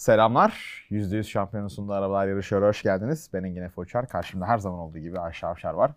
[0.00, 0.84] Selamlar.
[0.90, 2.68] %100 şampiyonun sunduğu arabalar yarışıyor.
[2.68, 3.30] Hoş geldiniz.
[3.32, 4.08] Ben Engin Efe Uçar.
[4.08, 5.90] Karşımda her zaman olduğu gibi Ayşe Avşar var.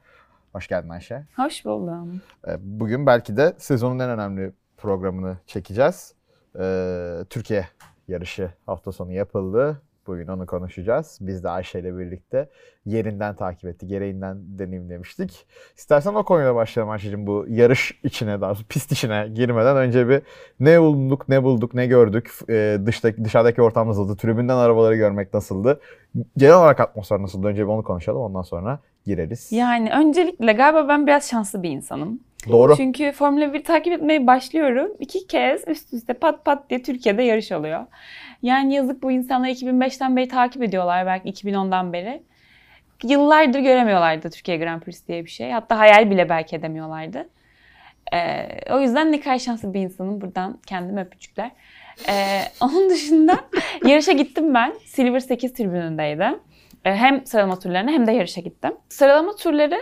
[0.54, 1.26] Hoş geldin Ayşe.
[1.36, 2.22] Hoş buldum.
[2.48, 6.14] Ee, Bugün belki de sezonun en önemli programını çekeceğiz.
[6.60, 7.68] Ee, Türkiye
[8.08, 9.82] yarışı hafta sonu yapıldı.
[10.08, 11.18] Bugün onu konuşacağız.
[11.22, 12.50] Biz de Ayşe ile birlikte
[12.86, 15.46] yerinden takip ettik, gereğinden deneyimlemiştik.
[15.78, 17.28] İstersen o konuyla başlayalım Ayşe'cim.
[17.28, 20.22] Bu yarış içine, daha pist içine girmeden önce bir
[20.60, 25.80] ne bulduk, ne bulduk, ne gördük, ee, dıştaki, dışarıdaki ortam nasıldı, tribünden arabaları görmek nasıldı,
[26.38, 27.48] genel olarak atmosfer nasıldı?
[27.48, 29.52] Önce bir onu konuşalım, ondan sonra gireriz.
[29.52, 32.20] Yani öncelikle galiba ben biraz şanslı bir insanım.
[32.50, 32.78] Doğru.
[32.78, 34.92] Çünkü Formula 1 takip etmeye başlıyorum.
[35.00, 37.86] İki kez üst üste pat pat diye Türkiye'de yarış oluyor.
[38.42, 42.24] Yani yazık bu insanlar 2005'ten beri takip ediyorlar belki 2010'dan beri.
[43.04, 45.52] Yıllardır göremiyorlardı Türkiye Grand Prix diye bir şey.
[45.52, 47.30] Hatta hayal bile belki edemiyorlardı.
[48.14, 50.22] Ee, o yüzden ne kadar şanslı bir insanım.
[50.22, 51.52] Buradan kendime öpücükler.
[52.10, 53.40] Ee, onun dışında
[53.86, 54.74] yarışa gittim ben.
[54.86, 56.40] Silver 8 tribünündeydi.
[56.86, 58.72] Ee, hem sıralama turlarına hem de yarışa gittim.
[58.90, 59.80] Sıralama turları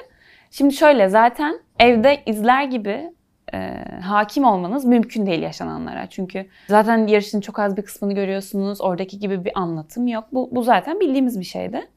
[0.51, 3.11] şimdi şöyle zaten evde izler gibi
[3.53, 6.07] e, hakim olmanız mümkün değil yaşananlara.
[6.07, 8.81] Çünkü zaten yarışın çok az bir kısmını görüyorsunuz.
[8.81, 10.23] Oradaki gibi bir anlatım yok.
[10.31, 11.87] Bu, bu zaten bildiğimiz bir şeydi.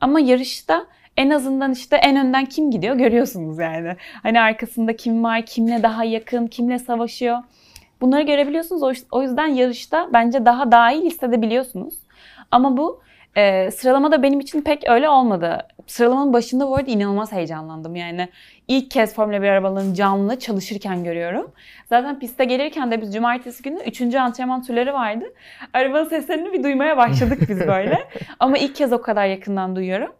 [0.00, 3.96] Ama yarışta en azından işte en önden kim gidiyor görüyorsunuz yani.
[4.22, 7.38] Hani arkasında kim var, kimle daha yakın, kimle savaşıyor.
[8.00, 9.04] Bunları görebiliyorsunuz.
[9.12, 11.94] O- yüzden yarışta bence daha dahil hissedebiliyorsunuz.
[12.50, 13.02] Ama bu
[13.36, 15.66] e, sıralamada benim için pek öyle olmadı.
[15.86, 17.96] Sıralamanın başında bu arada inanılmaz heyecanlandım.
[17.96, 18.28] Yani
[18.68, 21.52] ilk kez Formula 1 arabalarını canlı çalışırken görüyorum.
[21.88, 24.14] Zaten piste gelirken de biz cumartesi günü 3.
[24.14, 25.24] antrenman turları vardı.
[25.72, 27.98] Arabanın seslerini bir duymaya başladık biz böyle.
[28.40, 30.12] Ama ilk kez o kadar yakından duyuyorum.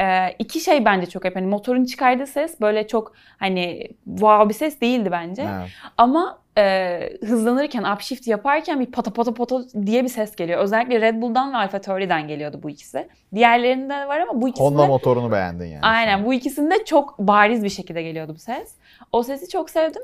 [0.00, 4.54] Ee, iki şey bence çok hep hani motorun çıkardığı ses böyle çok hani wow bir
[4.54, 5.42] ses değildi bence.
[5.42, 5.68] Evet.
[5.96, 10.60] Ama e, hızlanırken, upshift yaparken bir pata pata pata diye bir ses geliyor.
[10.60, 13.08] Özellikle Red Bull'dan ve Alfa Tauri'den geliyordu bu ikisi.
[13.34, 14.68] Diğerlerinde de var ama bu ikisinde...
[14.68, 15.82] Honda motorunu beğendin yani.
[15.82, 18.74] Aynen bu ikisinde çok bariz bir şekilde geliyordu bu ses.
[19.12, 20.02] O sesi çok sevdim.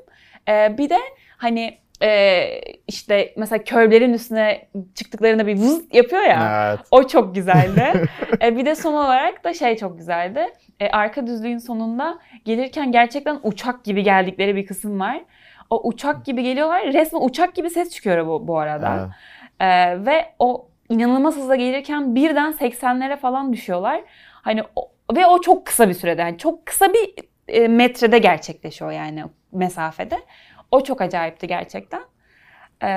[0.48, 0.98] Ee, bir de
[1.36, 2.44] hani e,
[2.88, 6.68] işte mesela körblerin üstüne çıktıklarında bir vız yapıyor ya.
[6.70, 6.86] Evet.
[6.90, 7.92] O çok güzeldi.
[8.42, 10.46] e, bir de son olarak da şey çok güzeldi.
[10.80, 15.20] E, arka düzlüğün sonunda gelirken gerçekten uçak gibi geldikleri bir kısım var.
[15.70, 16.84] O uçak gibi geliyorlar.
[16.92, 18.94] Resmen uçak gibi ses çıkıyor bu, bu arada.
[19.00, 19.10] Evet.
[19.60, 24.00] E, ve o inanılmaz hızla gelirken birden 80'lere falan düşüyorlar.
[24.32, 26.20] Hani o- ve o çok kısa bir sürede.
[26.20, 27.14] Yani çok kısa bir
[27.48, 30.16] e, metrede gerçekleşiyor yani mesafede.
[30.74, 32.02] O çok acayipti gerçekten.
[32.82, 32.90] E,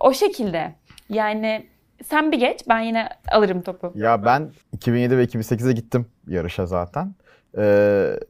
[0.00, 0.74] o şekilde.
[1.08, 1.66] Yani
[2.04, 3.92] sen bir geç ben yine alırım topu.
[3.94, 7.14] Ya ben 2007 ve 2008'e gittim yarışa zaten.
[7.58, 8.20] Ee,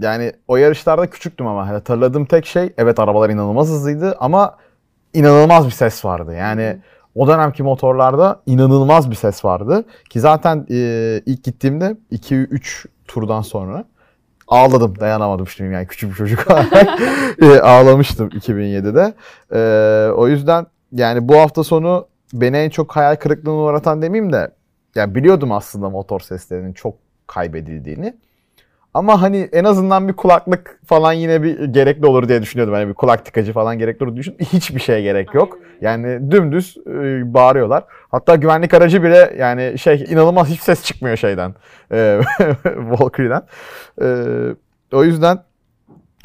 [0.00, 4.56] yani o yarışlarda küçüktüm ama hatırladığım tek şey evet arabalar inanılmaz hızlıydı ama
[5.14, 6.34] inanılmaz bir ses vardı.
[6.34, 6.78] Yani
[7.14, 9.84] o dönemki motorlarda inanılmaz bir ses vardı.
[10.08, 10.76] Ki zaten e,
[11.26, 13.84] ilk gittiğimde 2-3 turdan sonra
[14.50, 16.46] ağladım dayanamadım şimdi yani küçük bir çocuk
[17.42, 19.14] E, ağlamıştım 2007'de.
[19.52, 24.50] Ee, o yüzden yani bu hafta sonu beni en çok hayal kırıklığına uğratan demeyeyim de
[24.94, 26.94] yani biliyordum aslında motor seslerinin çok
[27.26, 28.16] kaybedildiğini.
[28.94, 32.74] Ama hani en azından bir kulaklık falan yine bir gerekli olur diye düşünüyordum.
[32.74, 34.46] Hani bir kulak tıkacı falan gerekli olur düşündüm.
[34.52, 35.58] Hiçbir şeye gerek yok.
[35.80, 37.84] Yani dümdüz e, bağırıyorlar.
[38.10, 41.54] Hatta güvenlik aracı bile yani şey inanılmaz hiç ses çıkmıyor şeyden.
[41.92, 41.96] E,
[42.64, 43.42] Valkyrie'den.
[44.02, 44.06] E,
[44.92, 45.38] o yüzden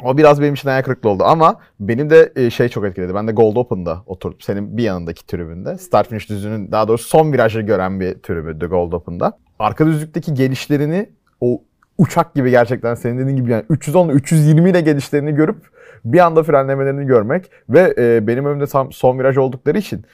[0.02, 3.14] o biraz benim için hayal kırıklığı oldu ama benim de e, şey çok etkiledi.
[3.14, 4.40] Ben de Gold Open'da oturdum.
[4.40, 5.78] Senin bir yanındaki tribünde.
[5.78, 9.38] Start finish düzlüğünün daha doğrusu son virajı gören bir tribündü Gold Open'da.
[9.58, 11.10] Arka düzlükteki gelişlerini
[11.40, 11.62] o
[11.98, 15.56] uçak gibi gerçekten senin dediğin gibi yani 310 320 ile gelişlerini görüp
[16.04, 20.04] bir anda frenlemelerini görmek ve e, benim önümde tam son viraj oldukları için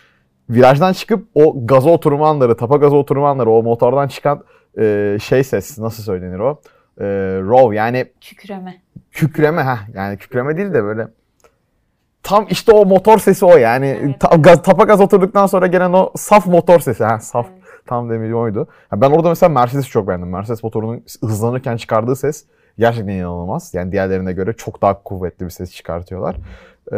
[0.50, 4.44] virajdan çıkıp o gaza oturma anları, tapa gaza oturma anları, o motordan çıkan
[4.78, 6.60] e, şey ses nasıl söylenir o?
[7.00, 7.04] E,
[7.42, 8.82] row yani Kükreme.
[9.10, 11.08] kükreme ha yani kükreme değil de böyle
[12.22, 14.20] tam işte o motor sesi o yani Evet.
[14.20, 17.46] Ta- gaz, tapa gaz oturduktan sonra gelen o saf motor sesi ha saf
[17.86, 18.66] tam demiri oydu.
[18.88, 20.30] Ha, ben orada mesela Mercedes'i çok beğendim.
[20.30, 22.44] Mercedes motorunun hızlanırken çıkardığı ses
[22.78, 23.74] gerçekten inanılmaz.
[23.74, 26.36] Yani diğerlerine göre çok daha kuvvetli bir ses çıkartıyorlar.
[26.92, 26.96] Ee,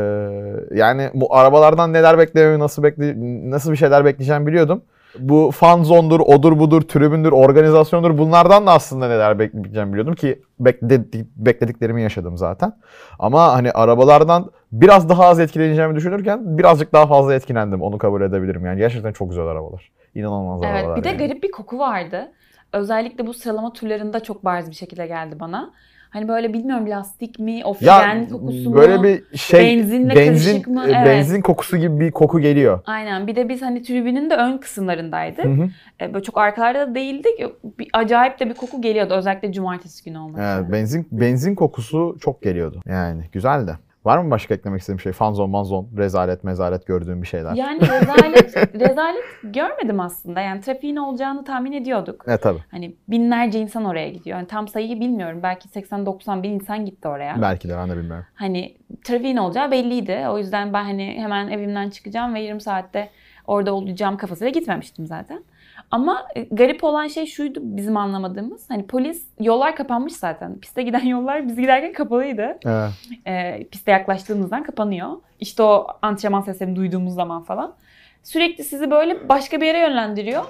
[0.75, 3.15] yani bu arabalardan neler beklememi nasıl bekle
[3.51, 4.83] nasıl bir şeyler bekleyeceğimi biliyordum.
[5.19, 11.25] Bu fan zone'dur, odur budur, tribündür, organizasyondur bunlardan da aslında neler bekleyeceğimi biliyordum ki bekle-
[11.37, 12.73] beklediklerimi yaşadım zaten.
[13.19, 17.83] Ama hani arabalardan biraz daha az etkileneceğimi düşünürken birazcık daha fazla etkilendim.
[17.83, 18.67] Onu kabul edebilirim.
[18.67, 19.91] Yani gerçekten çok güzel arabalar.
[20.15, 20.97] İnanılmaz Evet arabalar.
[20.99, 21.19] bir de yani.
[21.19, 22.33] garip bir koku vardı.
[22.73, 25.73] Özellikle bu sıralama turlarında çok bariz bir şekilde geldi bana.
[26.11, 28.77] Hani böyle bilmiyorum lastik mi, o Ya fren kokusu mu?
[28.77, 30.85] böyle bir şey Benzinle benzin karışık mı?
[30.89, 31.07] e, Evet.
[31.07, 32.81] benzin kokusu gibi bir koku geliyor.
[32.87, 33.27] Aynen.
[33.27, 35.45] Bir de biz hani tribünün de ön kısımlarındaydık.
[35.45, 35.69] Hı hı.
[36.01, 37.33] E, Böyle çok arkalarda da değildik.
[37.79, 39.15] Bir, acayip de bir koku geliyordu.
[39.15, 42.81] Özellikle cumartesi günü olmak Evet, benzin benzin kokusu çok geliyordu.
[42.87, 43.73] Yani güzel de.
[44.05, 45.13] Var mı başka eklemek istediğim şey?
[45.13, 47.55] Fanzon, manzon, rezalet, mezalet gördüğüm bir şeyler.
[47.55, 50.41] Yani rezalet, rezalet görmedim aslında.
[50.41, 52.27] Yani trafiğin olacağını tahmin ediyorduk.
[52.27, 52.59] Ne tabii.
[52.71, 54.37] Hani binlerce insan oraya gidiyor.
[54.37, 55.41] Hani tam sayıyı bilmiyorum.
[55.43, 57.43] Belki 80-90 bin insan gitti oraya.
[57.43, 58.25] Belki de ben de bilmiyorum.
[58.35, 60.27] Hani trafiğin olacağı belliydi.
[60.31, 63.11] O yüzden ben hani hemen evimden çıkacağım ve 20 saatte
[63.47, 65.45] orada olacağım kafasıyla gitmemiştim zaten.
[65.95, 68.71] Ama e, garip olan şey şuydu bizim anlamadığımız.
[68.71, 70.61] Hani polis yollar kapanmış zaten.
[70.61, 72.59] Piste giden yollar biz giderken kapalıydı.
[72.67, 72.91] Evet.
[73.27, 75.11] E, piste yaklaştığımızdan kapanıyor.
[75.41, 77.75] İşte o antrenman seslerini duyduğumuz zaman falan.
[78.23, 80.45] Sürekli sizi böyle başka bir yere yönlendiriyor.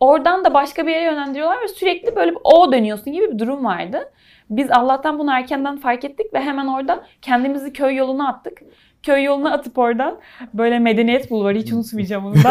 [0.00, 3.64] Oradan da başka bir yere yönlendiriyorlar ve sürekli böyle bir O dönüyorsun gibi bir durum
[3.64, 4.12] vardı.
[4.50, 8.62] Biz Allah'tan bunu erkenden fark ettik ve hemen orada kendimizi köy yoluna attık.
[9.02, 10.18] Köy yoluna atıp oradan
[10.54, 12.50] böyle Medeniyet Bulvarı hiç unutmayacağım onu da.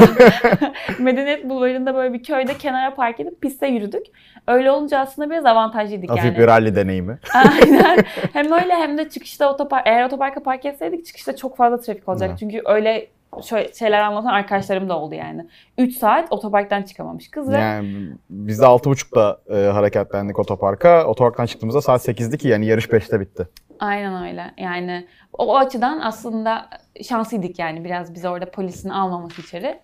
[1.00, 4.06] Medeniyet Bulvarı'nda böyle bir köyde kenara park edip piste yürüdük.
[4.48, 6.38] Öyle olunca aslında biraz avantajlıydık Hafif yani.
[6.38, 7.19] bir rally deneyimi.
[7.34, 8.06] Aynen.
[8.34, 12.31] Hem öyle hem de çıkışta otopark eğer otoparka park etseydik çıkışta çok fazla trafik olacak.
[12.40, 13.07] Çünkü öyle
[13.44, 15.48] şöyle şeyler anlatan arkadaşlarım da oldu yani.
[15.78, 21.06] 3 saat otoparktan çıkamamış kız ve Yani biz de 6.30'da e, hareketlendik otoparka.
[21.06, 23.48] Otoparktan çıktığımızda saat 8'di ki yani yarış 5'te bitti.
[23.80, 24.52] aynen öyle.
[24.58, 26.70] Yani o, o açıdan aslında
[27.04, 29.80] şanslıydık yani biraz bizi orada polisin almaması içeri.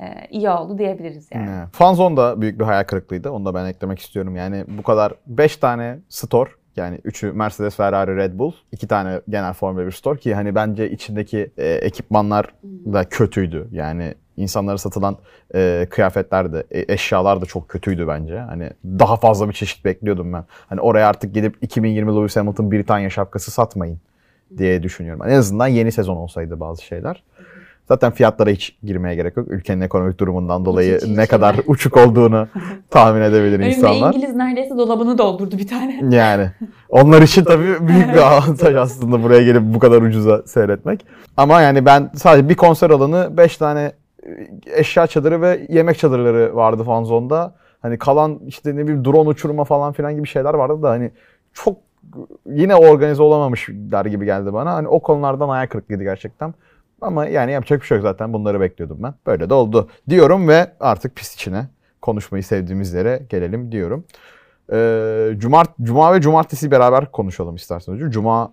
[0.00, 1.50] Ee, iyi oldu diyebiliriz yani.
[1.50, 1.68] Evet.
[1.72, 3.30] Fanzone da büyük bir hayal kırıklığıydı.
[3.30, 4.36] Onu da ben eklemek istiyorum.
[4.36, 8.52] Yani bu kadar 5 tane store yani 3'ü Mercedes, Ferrari, Red Bull.
[8.72, 13.68] 2 tane genel Formula 1 store ki hani bence içindeki e, ekipmanlar da kötüydü.
[13.72, 15.16] Yani insanlara satılan
[15.54, 18.38] e, kıyafetler de, e, eşyalar da çok kötüydü bence.
[18.38, 20.44] Hani daha fazla bir çeşit bekliyordum ben.
[20.68, 23.98] Hani oraya artık gidip 2020 Lewis Hamilton Britanya şapkası satmayın
[24.58, 25.22] diye düşünüyorum.
[25.26, 27.22] En azından yeni sezon olsaydı bazı şeyler.
[27.88, 29.46] Zaten fiyatlara hiç girmeye gerek yok.
[29.50, 31.28] Ülkenin ekonomik durumundan dolayı hiç, hiç ne hiç.
[31.30, 32.48] kadar uçuk olduğunu
[32.90, 34.14] tahmin edebilir Benim de insanlar.
[34.14, 36.04] İngiliz neredeyse dolabını doldurdu bir tane.
[36.10, 36.50] Yani
[36.88, 41.06] onlar için tabii büyük bir avantaj aslında buraya gelip bu kadar ucuza seyretmek.
[41.36, 43.92] Ama yani ben sadece bir konser alanı 5 tane
[44.22, 44.30] e,
[44.66, 47.54] eşya çadırı ve yemek çadırları vardı Fanzone'da.
[47.82, 51.10] Hani kalan işte ne bileyim drone uçurma falan filan gibi şeyler vardı da hani
[51.52, 51.76] çok
[52.46, 54.74] yine organize olamamışlar gibi geldi bana.
[54.74, 56.54] Hani o konulardan ayak kırıklıydı gerçekten.
[57.00, 58.32] Ama yani yapacak bir şey yok zaten.
[58.32, 59.14] Bunları bekliyordum ben.
[59.26, 61.68] Böyle de oldu diyorum ve artık pist içine
[62.02, 64.04] konuşmayı sevdiğimiz yere gelelim diyorum.
[64.72, 68.12] Ee, Cumart, Cuma ve Cumartesi beraber konuşalım isterseniz.
[68.12, 68.52] Cuma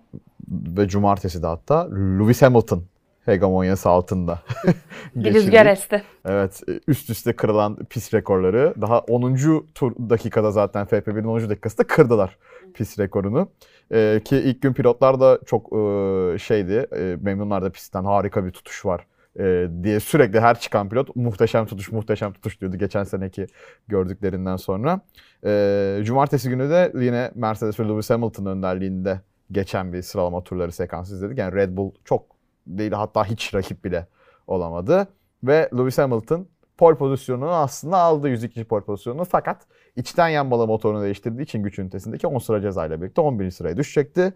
[0.50, 2.82] ve Cumartesi de hatta Lewis Hamilton
[3.26, 4.40] hegemonyası altında.
[5.14, 6.02] Bir rüzgar esti.
[6.24, 8.74] Evet üst üste kırılan pist rekorları.
[8.80, 9.66] Daha 10.
[9.74, 11.50] tur dakikada zaten FP1'in 10.
[11.50, 12.38] dakikasında kırdılar
[12.74, 13.48] pist rekorunu.
[13.92, 18.50] Ee, ki ilk gün pilotlar da çok e, şeydi e, memnunlar da pistten harika bir
[18.50, 19.06] tutuş var
[19.38, 23.46] e, diye sürekli her çıkan pilot muhteşem tutuş muhteşem tutuş diyordu geçen seneki
[23.88, 25.00] gördüklerinden sonra.
[25.46, 29.20] E, Cumartesi günü de yine Mercedes ve Lewis Hamilton önderliğinde
[29.52, 31.38] geçen bir sıralama turları sekansı izledik.
[31.38, 32.35] Yani Red Bull çok
[32.66, 34.06] değil hatta hiç rakip bile
[34.46, 35.08] olamadı.
[35.44, 36.48] Ve Lewis Hamilton
[36.78, 38.64] pole pozisyonunu aslında aldı 102.
[38.64, 39.66] pole pozisyonunu fakat
[39.96, 43.50] içten yanmalı motorunu değiştirdiği için güç ünitesindeki 10 sıra cezayla birlikte 11.
[43.50, 44.32] sıraya düşecekti.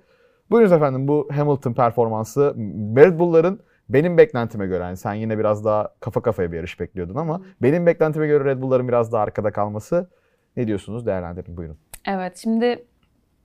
[0.50, 2.54] Buyurunuz efendim bu Hamilton performansı
[2.96, 7.14] Red Bull'ların benim beklentime göre yani sen yine biraz daha kafa kafaya bir yarış bekliyordun
[7.14, 10.10] ama benim beklentime göre Red Bull'ların biraz daha arkada kalması
[10.56, 11.78] ne diyorsunuz değerlendirin buyurun.
[12.06, 12.84] Evet şimdi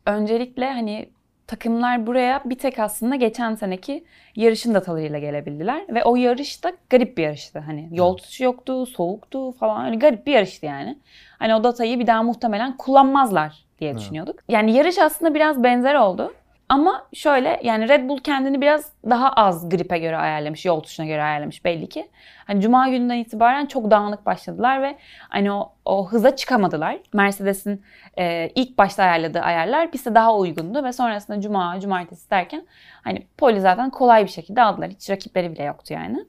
[0.06, 1.15] öncelikle hani
[1.48, 4.04] takımlar buraya bir tek aslında geçen seneki
[4.36, 5.82] yarışın datalarıyla gelebildiler.
[5.90, 7.60] Ve o yarış da garip bir yarıştı.
[7.60, 11.00] Hani yol tutuşu yoktu, soğuktu falan öyle garip bir yarıştı yani.
[11.40, 14.40] Hani o datayı bir daha muhtemelen kullanmazlar diye düşünüyorduk.
[14.50, 16.34] Yani yarış aslında biraz benzer oldu.
[16.70, 21.24] Ama şöyle yani Red Bull kendini biraz daha az gripe göre ayarlamış, yol tutuşuna göre
[21.24, 22.08] ayarlamış belli ki.
[22.48, 24.98] Hani Cuma gününden itibaren çok dağınık başladılar ve
[25.30, 26.98] hani o, o hıza çıkamadılar.
[27.14, 27.84] Mercedes'in
[28.18, 32.66] e, ilk başta ayarladığı ayarlar piste daha uygundu ve sonrasında Cuma, Cumartesi derken
[33.04, 34.90] hani poli zaten kolay bir şekilde aldılar.
[34.90, 36.26] Hiç rakipleri bile yoktu yani.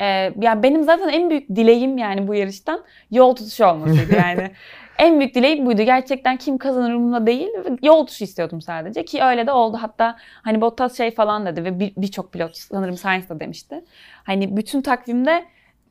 [0.00, 0.06] E,
[0.40, 4.50] yani benim zaten en büyük dileğim yani bu yarıştan yol tutuşu olmasıydı yani.
[4.98, 5.82] En büyük dileğim buydu.
[5.82, 7.48] Gerçekten kim kazanır umurumda değil.
[7.82, 9.78] Yol tutuşu istiyordum sadece ki öyle de oldu.
[9.80, 13.84] Hatta hani Bottas şey falan dedi ve bir- birçok pilot sanırım Sainz da demişti.
[14.24, 15.44] Hani bütün takvimde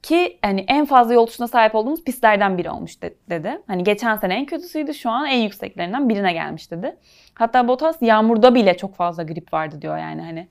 [0.04, 3.62] ki hani en fazla yol tutuşuna sahip olduğumuz pistlerden biri olmuş de- dedi.
[3.68, 6.96] Hani geçen sene en kötüsüydü şu an en yükseklerinden birine gelmiş dedi.
[7.34, 10.48] Hatta Bottas yağmurda bile çok fazla grip vardı diyor yani hani.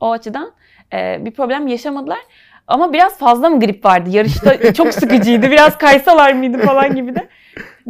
[0.00, 0.52] O açıdan
[0.92, 2.18] e, bir problem yaşamadılar.
[2.68, 4.10] Ama biraz fazla mı grip vardı?
[4.10, 5.50] Yarışta çok sıkıcıydı.
[5.50, 7.28] Biraz kaysalar mıydı falan gibi de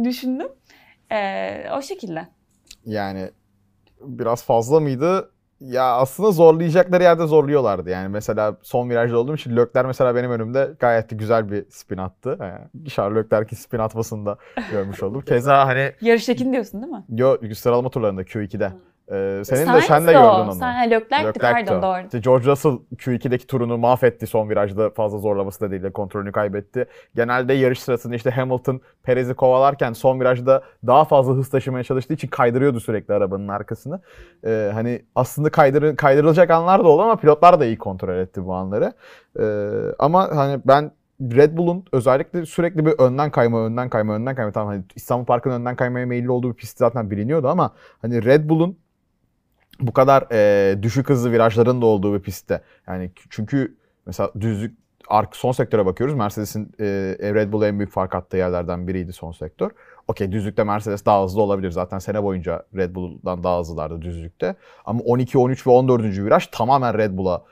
[0.03, 0.47] düşündüm.
[1.11, 2.27] E, o şekilde.
[2.85, 3.29] Yani
[4.01, 5.31] biraz fazla mıydı?
[5.59, 7.89] Ya aslında zorlayacakları yerde zorluyorlardı.
[7.89, 11.97] Yani mesela son virajda olduğum için Lökler mesela benim önümde gayet de güzel bir spin
[11.97, 12.37] attı.
[12.41, 14.37] Yani Charles Leclerc'in spin atmasını da
[14.71, 15.21] görmüş oldum.
[15.25, 17.03] Keza hani Yarıştakini diyorsun değil mi?
[17.09, 18.71] yo, sıralama turlarında Q2'de.
[19.11, 20.13] Ee, senin de Sainz sen de o.
[20.13, 20.53] gördün onu.
[20.53, 21.81] Sen, Leclerc'ti Leclerc'ti pardon o.
[21.81, 22.05] doğru.
[22.05, 26.85] İşte George Russell Q2'deki turunu mahvetti son virajda fazla zorlaması da değil de kontrolünü kaybetti.
[27.15, 32.27] Genelde yarış sırasında işte Hamilton Perez'i kovalarken son virajda daha fazla hız taşımaya çalıştığı için
[32.27, 33.99] kaydırıyordu sürekli arabanın arkasını.
[34.45, 38.53] Ee, hani aslında kaydır, kaydırılacak anlar da oldu ama pilotlar da iyi kontrol etti bu
[38.53, 38.93] anları.
[39.39, 39.43] Ee,
[39.99, 44.51] ama hani ben Red Bull'un özellikle sürekli bir önden kayma, önden kayma, önden kayma.
[44.51, 47.71] Tamam hani İstanbul Park'ın önden kaymaya meyilli olduğu bir pist zaten biliniyordu ama
[48.01, 48.77] hani Red Bull'un
[49.79, 52.61] bu kadar e, düşük hızlı virajların da olduğu bir pistte.
[52.87, 54.77] Yani çünkü mesela düzlük
[55.07, 56.15] ark son sektöre bakıyoruz.
[56.15, 56.85] Mercedes'in e,
[57.33, 59.71] Red Bull'a en büyük fark attığı yerlerden biriydi son sektör.
[60.07, 61.71] Okey düzlükte Mercedes daha hızlı olabilir.
[61.71, 64.55] Zaten sene boyunca Red Bull'dan daha hızlılardı düzlükte.
[64.85, 66.03] Ama 12, 13 ve 14.
[66.03, 67.43] viraj tamamen Red Bull'a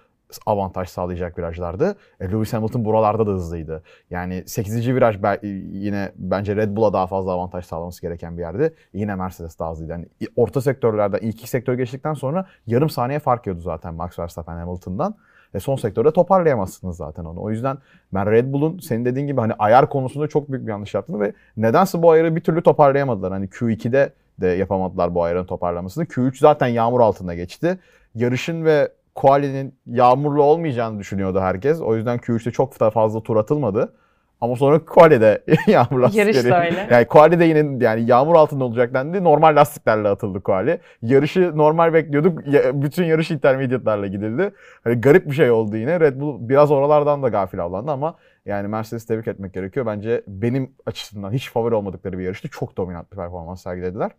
[0.45, 1.95] avantaj sağlayacak virajlardı.
[2.19, 3.83] E, Lewis Hamilton buralarda da hızlıydı.
[4.09, 4.95] Yani 8.
[4.95, 5.39] viraj be-
[5.71, 8.73] yine bence Red Bull'a daha fazla avantaj sağlaması gereken bir yerdi.
[8.93, 9.91] Yine Mercedes daha hızlıydı.
[9.91, 14.57] Yani orta sektörlerden ilk iki sektör geçtikten sonra yarım saniye fark yiyordu zaten Max Verstappen
[14.57, 15.15] Hamilton'dan.
[15.53, 17.41] E son sektörde toparlayamazsınız zaten onu.
[17.41, 17.77] O yüzden
[18.13, 21.33] ben Red Bull'un senin dediğin gibi hani ayar konusunda çok büyük bir yanlış yaptığını ve
[21.57, 23.31] nedense bu ayarı bir türlü toparlayamadılar.
[23.31, 26.03] Hani Q2'de de yapamadılar bu ayarın toparlamasını.
[26.03, 27.79] Q3 zaten yağmur altında geçti.
[28.15, 31.81] Yarışın ve quali'nin yağmurlu olmayacağını düşünüyordu herkes.
[31.81, 33.93] O yüzden Q3'te çok da fazla tur atılmadı.
[34.41, 36.35] Ama sonra quali'de yağmur lastikleri.
[36.37, 36.87] Yarış da öyle.
[36.91, 39.23] Yani quali'de yine yani yağmur altında olacak dendi.
[39.23, 40.79] Normal lastiklerle atıldı quali.
[41.01, 42.47] Yarışı normal bekliyorduk.
[42.47, 44.51] Ya- bütün yarış intermediate'larla gidildi.
[44.83, 45.99] Hani garip bir şey oldu yine.
[45.99, 48.15] Red Bull biraz oralardan da gafil avlandı ama
[48.45, 49.85] yani Mercedes'i tebrik etmek gerekiyor.
[49.85, 52.47] Bence benim açısından hiç favori olmadıkları bir yarıştı.
[52.49, 54.11] Çok dominant bir performans sergilediler.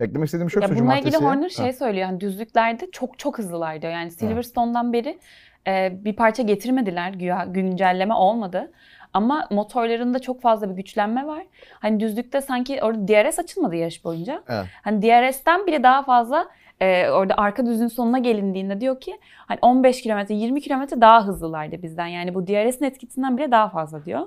[0.00, 2.08] Eklemek istediğim şey Ya şu bununla ilgili Horner şey söylüyor.
[2.08, 3.92] Yani düzlüklerde çok çok hızlılar diyor.
[3.92, 5.18] Yani Silverstone'dan beri
[5.66, 7.12] e, bir parça getirmediler.
[7.12, 8.72] Güya güncelleme olmadı.
[9.12, 11.46] Ama motorlarında çok fazla bir güçlenme var.
[11.72, 14.42] Hani düzlükte sanki orada DRS açılmadı yarış boyunca.
[14.48, 14.66] Evet.
[14.82, 16.48] Hani DRS'ten bile daha fazla
[16.80, 21.82] e, orada arka düzün sonuna gelindiğinde diyor ki hani 15 kilometre 20 kilometre daha hızlılardı
[21.82, 22.06] bizden.
[22.06, 24.26] Yani bu DRS'in etkisinden bile daha fazla diyor.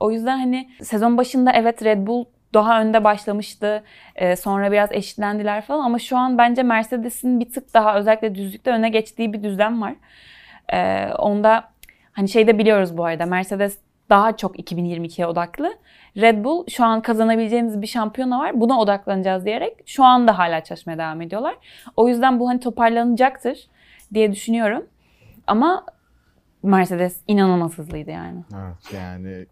[0.00, 2.24] O yüzden hani sezon başında evet Red Bull
[2.56, 3.82] daha önde başlamıştı.
[4.16, 8.70] Ee, sonra biraz eşitlendiler falan ama şu an bence Mercedes'in bir tık daha özellikle düzlükte
[8.70, 9.94] öne geçtiği bir düzlem var.
[10.72, 11.68] Ee, onda
[12.12, 13.78] hani şey de biliyoruz bu arada Mercedes
[14.10, 15.78] daha çok 2022'ye odaklı.
[16.16, 18.60] Red Bull şu an kazanabileceğimiz bir şampiyona var.
[18.60, 21.54] Buna odaklanacağız diyerek şu anda hala çalışmaya devam ediyorlar.
[21.96, 23.58] O yüzden bu hani toparlanacaktır
[24.14, 24.86] diye düşünüyorum.
[25.46, 25.84] Ama
[26.62, 28.38] Mercedes inanılmaz hızlıydı yani.
[28.54, 29.46] Evet yani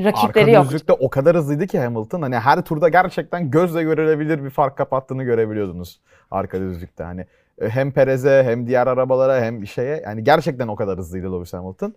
[0.00, 0.64] Rakipleri arka yok.
[0.64, 5.24] düzlükte o kadar hızlıydı ki Hamilton hani her turda gerçekten gözle görülebilir bir fark kapattığını
[5.24, 6.00] görebiliyordunuz
[6.30, 7.04] arka düzlükte.
[7.04, 7.26] Hani
[7.60, 11.90] e, hem Perez'e hem diğer arabalara hem şeye yani gerçekten o kadar hızlıydı Lewis Hamilton.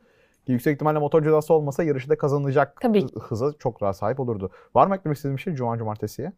[0.45, 3.03] Ki yüksek ihtimalle motor cezası olmasa yarışı da kazanacak Tabii.
[3.03, 4.49] hı- hıza çok daha sahip olurdu.
[4.75, 6.31] Var mı eklemek istediğim bir şey Cuma Cumartesi'ye?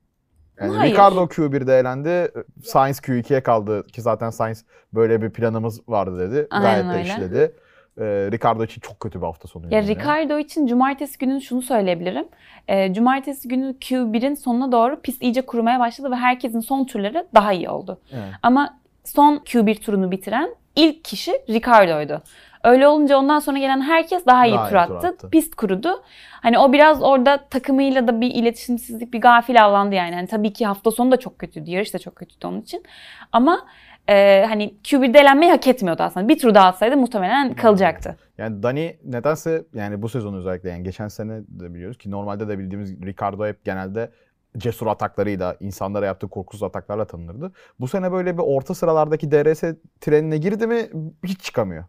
[0.59, 0.93] Yani Hayır.
[0.93, 2.31] Ricardo Q1'de elendi.
[2.63, 6.47] Sainz Q2'ye kaldı ki zaten Sainz böyle bir planımız vardı dedi.
[6.51, 7.01] Aynen Gayet de öyle.
[7.09, 7.55] işledi.
[7.97, 9.73] Ee, Ricardo için çok kötü bir hafta sonu.
[9.73, 9.81] Ya.
[9.83, 12.27] Ricardo için cumartesi günü şunu söyleyebilirim.
[12.67, 17.53] Ee, cumartesi günü Q1'in sonuna doğru pist iyice kurumaya başladı ve herkesin son turları daha
[17.53, 17.99] iyi oldu.
[18.13, 18.23] Evet.
[18.43, 22.21] Ama son Q1 turunu bitiren ilk kişi Ricardo'ydu.
[22.63, 24.99] Öyle olunca ondan sonra gelen herkes daha iyi Daha tur iyi attı.
[25.01, 25.29] tur attı.
[25.29, 26.03] Pist kurudu.
[26.31, 30.15] Hani o biraz orada takımıyla da bir iletişimsizlik, bir gafil avlandı yani.
[30.15, 31.71] Hani tabii ki hafta sonu da çok kötüydü.
[31.71, 32.83] Yarış da çok kötüydü onun için.
[33.31, 33.65] Ama
[34.11, 36.27] e, hani Q1'de elenmeyi hak etmiyordu aslında.
[36.27, 38.17] Bir tur daha atsaydı muhtemelen kalacaktı.
[38.37, 42.59] Yani Dani nedense yani bu sezon özellikle yani geçen sene de biliyoruz ki normalde de
[42.59, 44.11] bildiğimiz Ricardo hep genelde
[44.57, 47.51] cesur ataklarıyla, insanlara yaptığı korkusuz ataklarla tanınırdı.
[47.79, 49.63] Bu sene böyle bir orta sıralardaki DRS
[50.01, 50.89] trenine girdi mi
[51.25, 51.83] hiç çıkamıyor.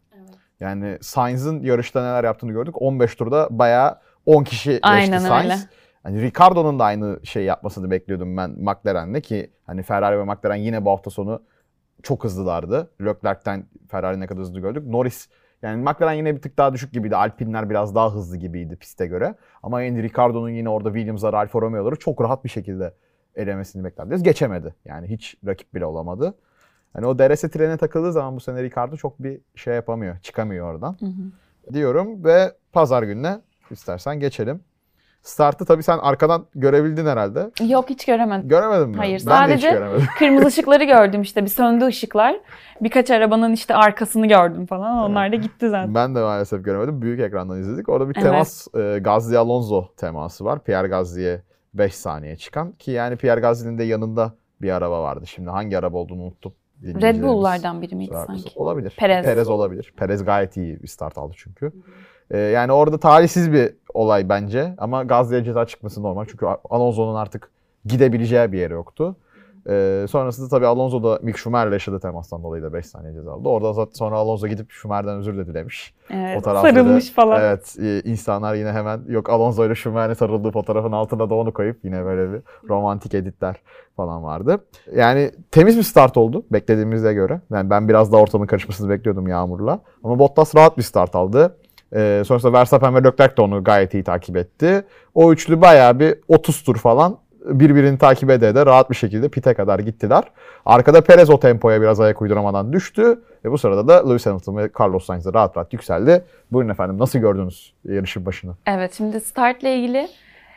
[0.60, 2.82] Yani Sainz'ın yarışta neler yaptığını gördük.
[2.82, 5.44] 15 turda bayağı 10 kişi geçti Aynen Sainz.
[5.44, 5.58] öyle.
[6.02, 10.84] Hani Ricardo'nun da aynı şey yapmasını bekliyordum ben McLaren'le ki hani Ferrari ve McLaren yine
[10.84, 11.42] bu hafta sonu
[12.02, 12.90] çok hızlılardı.
[13.00, 14.86] Leclerc'ten Ferrari ne kadar hızlı gördük.
[14.86, 15.28] Norris
[15.62, 17.16] yani McLaren yine bir tık daha düşük gibiydi.
[17.16, 19.34] Alpine'ler biraz daha hızlı gibiydi piste göre.
[19.62, 22.94] Ama yani Ricardo'nun yine orada Williams'lar, Alfa Romeo'ları çok rahat bir şekilde
[23.36, 24.22] elemesini beklerdi.
[24.22, 24.74] Geçemedi.
[24.84, 26.34] Yani hiç rakip bile olamadı.
[26.92, 30.18] Hani o DRS trene takıldığı zaman bu sene Ricardo çok bir şey yapamıyor.
[30.18, 30.96] Çıkamıyor oradan.
[31.00, 31.74] Hı hı.
[31.74, 34.60] Diyorum ve pazar gününe istersen geçelim.
[35.22, 37.50] Startı tabii sen arkadan görebildin herhalde.
[37.68, 38.48] Yok hiç göremedim.
[38.48, 38.96] Göremedim mi?
[38.96, 39.82] Hayır, ben sadece-.
[40.18, 42.40] Kırmızı ışıkları gördüm işte bir söndü ışıklar.
[42.80, 44.98] Birkaç arabanın işte arkasını gördüm falan.
[45.10, 45.94] Onlar da gitti zaten.
[45.94, 47.02] Ben de maalesef göremedim.
[47.02, 47.88] Büyük ekrandan izledik.
[47.88, 48.24] Orada bir Evet.
[48.24, 50.64] temas e, Gazli Alonso teması var.
[50.64, 51.42] Pierre Gasly'ye
[51.74, 55.26] 5 saniye çıkan ki yani Pierre Gasly'nin de yanında bir araba vardı.
[55.26, 56.52] Şimdi hangi araba olduğunu unuttum.
[56.84, 58.50] Red Bull'lardan biri miydi sanki?
[58.56, 58.92] Olabilir.
[58.98, 59.24] Perez.
[59.24, 59.94] Perez olabilir.
[59.96, 61.72] Perez gayet iyi bir start aldı çünkü.
[62.30, 64.74] Ee, yani orada talihsiz bir olay bence.
[64.78, 66.24] Ama Gazze'ye ceza çıkması normal.
[66.30, 67.50] Çünkü Alonso'nun artık
[67.84, 69.16] gidebileceği bir yeri yoktu.
[69.68, 73.48] Ee, sonrasında tabii Alonso da Mick Schumacher'le yaşadığı temastan dolayı da 5 saniye ceza aldı.
[73.48, 75.94] Orada zaten sonra Alonso gidip Schumacher'den özür de dilemiş.
[76.10, 77.40] Evet, O tarafta da- sarılmış falan.
[77.40, 81.84] Evet e, insanlar yine hemen yok Alonso ile Schumacher'in sarıldığı fotoğrafın altına da onu koyup
[81.84, 83.56] yine böyle bir romantik editler
[83.96, 84.58] falan vardı.
[84.96, 87.40] Yani temiz bir start oldu beklediğimize göre.
[87.52, 89.80] Yani ben biraz daha ortamın karışmasını bekliyordum Yağmur'la.
[90.04, 91.56] Ama Bottas rahat bir start aldı.
[91.94, 94.84] Ee, sonrasında Verstappen ve Leclerc de onu gayet iyi takip etti.
[95.14, 99.54] O üçlü bayağı bir 30 tur falan birbirini takip ede de rahat bir şekilde pite
[99.54, 100.24] kadar gittiler.
[100.66, 103.22] Arkada Perez o tempoya biraz ayak uyduramadan düştü.
[103.44, 106.24] Ve bu sırada da Lewis Hamilton ve Carlos Sainz de rahat rahat yükseldi.
[106.52, 108.54] Buyurun efendim nasıl gördünüz yarışın başını?
[108.66, 110.08] Evet şimdi startla ilgili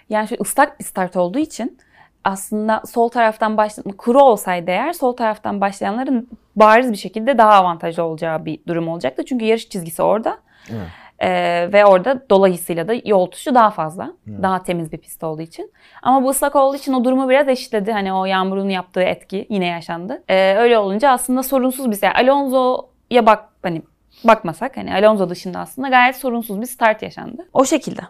[0.09, 1.77] yani şu ıslak bir start olduğu için
[2.23, 8.03] aslında sol taraftan başlayan kuru olsaydı eğer sol taraftan başlayanların bariz bir şekilde daha avantajlı
[8.03, 9.25] olacağı bir durum olacaktı.
[9.25, 10.37] Çünkü yarış çizgisi orada.
[10.69, 10.87] Evet.
[11.19, 14.13] Ee, ve orada dolayısıyla da yol tutuşu daha fazla.
[14.29, 14.43] Evet.
[14.43, 15.71] Daha temiz bir pist olduğu için.
[16.01, 17.91] Ama bu ıslak olduğu için o durumu biraz eşitledi.
[17.91, 20.23] Hani o yağmurun yaptığı etki yine yaşandı.
[20.27, 22.09] Ee, öyle olunca aslında sorunsuz bir şey.
[22.09, 23.81] Alonso'ya bak hani
[24.23, 27.47] bakmasak hani Alonso dışında aslında gayet sorunsuz bir start yaşandı.
[27.53, 28.01] O şekilde.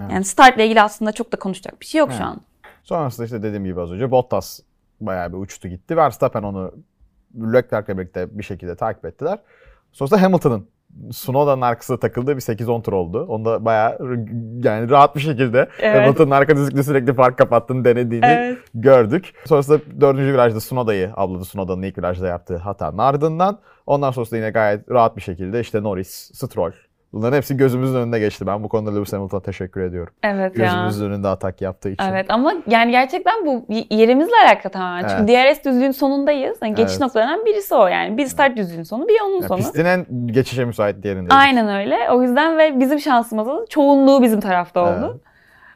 [0.00, 0.12] Evet.
[0.12, 2.18] Yani startla ilgili aslında çok da konuşacak bir şey yok Evet.
[2.20, 2.40] şu an.
[2.84, 4.60] Sonrasında işte dediğim gibi az önce Bottas
[5.00, 5.96] bayağı bir uçtu gitti.
[5.96, 6.72] Verstappen onu
[7.34, 9.38] Leclerc'le birlikte bir şekilde takip ettiler.
[9.92, 10.68] Sonrasında Hamilton'ın
[11.12, 13.24] Sunoda'nın arkasına takıldığı bir 8-10 tur oldu.
[13.28, 13.98] Onda bayağı
[14.64, 16.00] yani rahat bir şekilde Evet.
[16.02, 18.58] Hamilton'ın arka düzlükte sürekli fark kapattığını denediğini Evet.
[18.74, 19.32] gördük.
[19.46, 21.44] Sonrasında dördüncü virajda Sunoda'yı abladı.
[21.44, 23.58] Sunoda'nın ilk virajda yaptığı hatanın ardından.
[23.86, 26.72] Ondan sonrasında yine gayet rahat bir şekilde işte Norris, Stroll.
[27.12, 28.46] Bunların hepsi gözümüzün önünde geçti.
[28.46, 30.12] Ben bu konuda Lewis Hamilton'a teşekkür ediyorum.
[30.22, 30.64] Evet ya.
[30.64, 32.04] Gözümüzün önünde atak yaptığı için.
[32.04, 35.08] Evet ama yani gerçekten bu yerimizle alakalı tamamen.
[35.08, 36.58] Çünkü DRS düzlüğün sonundayız.
[36.62, 37.00] Yani geçiş Evet.
[37.00, 38.16] noktalarından birisi o yani.
[38.16, 39.58] Bir start düzlüğün sonu, bir onun Ya sonu.
[39.58, 41.34] pistin en geçişe müsait yerinde.
[41.34, 41.96] Aynen öyle.
[42.10, 45.10] O yüzden ve bizim şansımız çoğunluğu bizim tarafta oldu.
[45.12, 45.29] Evet.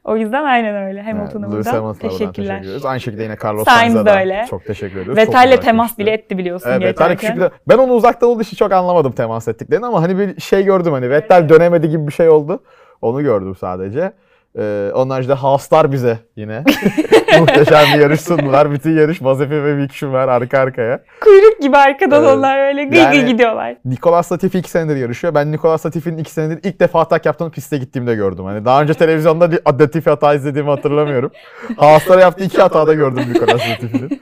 [0.04, 1.02] O yüzden aynen öyle.
[1.02, 2.28] Hamilton'a buradan buradan teşekkürler.
[2.28, 2.84] teşekkür ediyoruz.
[2.86, 4.46] Aynı şekilde yine Carlos Sainz Sainz'a da öyle.
[4.50, 5.16] çok teşekkür ediyoruz.
[5.16, 7.16] Vettel'le temas bile etti biliyorsun Evet, Vettel'le geçerken.
[7.36, 10.64] küçük bir- Ben onu uzaktan olduğu için çok anlamadım temas ettiklerini ama hani bir şey
[10.64, 12.62] gördüm hani Vettel dönemedi gibi bir şey oldu.
[13.02, 14.12] Onu gördüm sadece.
[14.58, 16.64] Ee, onlar işte Haaslar bize yine
[17.40, 18.70] muhteşem bir yarış sundular.
[18.72, 21.00] Bütün yarış Mazepin ve Mick Schumacher arka arkaya.
[21.20, 22.32] Kuyruk gibi arkadan Evet.
[22.36, 23.76] onlar öyle gıy Yani- gıy gidiyorlar.
[23.84, 25.34] Nicolas Latifi 2 senedir yarışıyor.
[25.34, 28.44] Ben Nicolas Latifi'nin 2 senedir ilk defa atak yaptığını piste gittiğimde gördüm.
[28.44, 31.30] Hani daha önce televizyonda bir Latifi hata izlediğimi hatırlamıyorum.
[31.76, 34.20] Haaslara yaptığı iki hatada gördüm Nicolas Latifi'nin.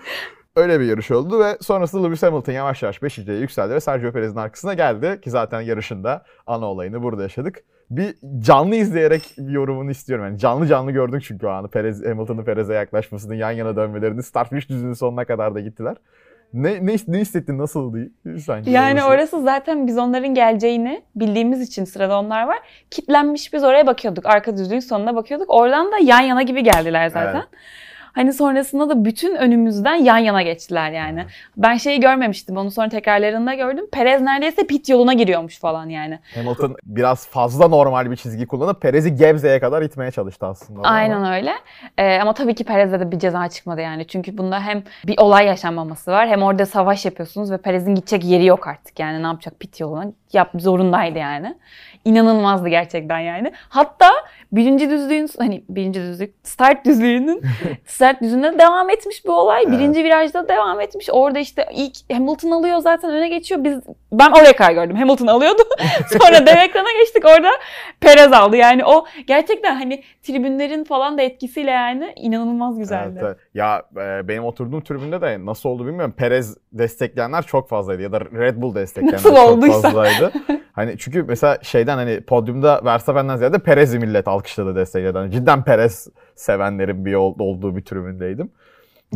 [0.57, 4.37] Öyle bir yarış oldu ve sonrasında Lewis Hamilton yavaş yavaş 5.liğe yükseldi ve Sergio Perez'in
[4.37, 5.21] arkasına geldi.
[5.21, 7.59] Ki zaten yarışında ana olayını burada yaşadık.
[7.90, 10.25] Bir canlı izleyerek bir yorumunu istiyorum.
[10.25, 11.68] Yani canlı canlı gördük çünkü o anı.
[11.68, 15.97] Perez, Hamilton'ın Perez'e yaklaşmasını, yan yana dönmelerini, start finish düzlüğünün sonuna kadar da gittiler.
[16.53, 17.59] Ne, ne, ne hissettin?
[17.59, 18.11] Nasıldı?
[18.45, 19.07] Sanki Yani yarışı?
[19.07, 22.59] orası zaten biz onların geleceğini bildiğimiz için sırada onlar var.
[22.90, 24.27] Kitlenmiş biz oraya bakıyorduk.
[24.27, 25.51] Arka düzlüğün sonuna bakıyorduk.
[25.51, 27.35] Oradan da yan yana gibi geldiler zaten.
[27.35, 27.45] Evet.
[28.12, 31.25] Hani sonrasında da bütün önümüzden yan yana geçtiler yani.
[31.57, 32.57] Ben şeyi görmemiştim.
[32.57, 33.85] Onu sonra tekrarlarında gördüm.
[33.92, 36.18] Perez neredeyse pit yoluna giriyormuş falan yani.
[36.35, 40.81] Hamilton biraz fazla normal bir çizgi kullanıp Perez'i Gebze'ye kadar itmeye çalıştı aslında.
[40.88, 41.53] Aynen öyle.
[41.98, 44.07] Ee, ama tabii ki Perez'de de bir ceza çıkmadı yani.
[44.07, 46.29] Çünkü bunda hem bir olay yaşanmaması var.
[46.29, 48.98] Hem orada savaş yapıyorsunuz ve Perez'in gidecek yeri yok artık.
[48.98, 50.05] Yani ne yapacak pit yoluna?
[50.33, 51.55] Yap zorundaydı yani.
[52.05, 53.53] İnanılmazdı gerçekten yani.
[53.68, 54.11] Hatta
[54.53, 57.43] birinci düzlüğün hani birinci düzlük start düzlüğünün
[57.87, 59.62] start düzlüğünde devam etmiş bu olay.
[59.67, 59.79] Evet.
[59.79, 61.09] Birinci virajda devam etmiş.
[61.12, 63.65] Orada işte ilk Hamilton alıyor zaten öne geçiyor.
[63.65, 63.81] Biz
[64.12, 64.97] ben oraya kadar gördüm.
[64.97, 65.62] Hamilton alıyordu.
[66.23, 67.25] Sonra dev ekrana geçtik.
[67.25, 67.51] Orada
[68.01, 68.57] Perez aldı.
[68.57, 73.19] Yani o gerçekten hani tribünlerin falan da etkisiyle yani inanılmaz güzeldi.
[73.23, 73.37] Evet, evet.
[73.55, 76.15] Ya e, benim oturduğum tribünde de nasıl oldu bilmiyorum.
[76.17, 79.81] Perez destekleyenler çok fazlaydı ya da Red Bull destekleyenler Nasıl çok olduysa.
[79.81, 80.33] fazlaydı.
[80.72, 85.18] hani çünkü mesela şeyden hani podyumda Verstappen'den ziyade Perez'i millet alkışladı destekledi.
[85.18, 88.50] Hani cidden Perez sevenlerin bir olduğu bir tribündeydim.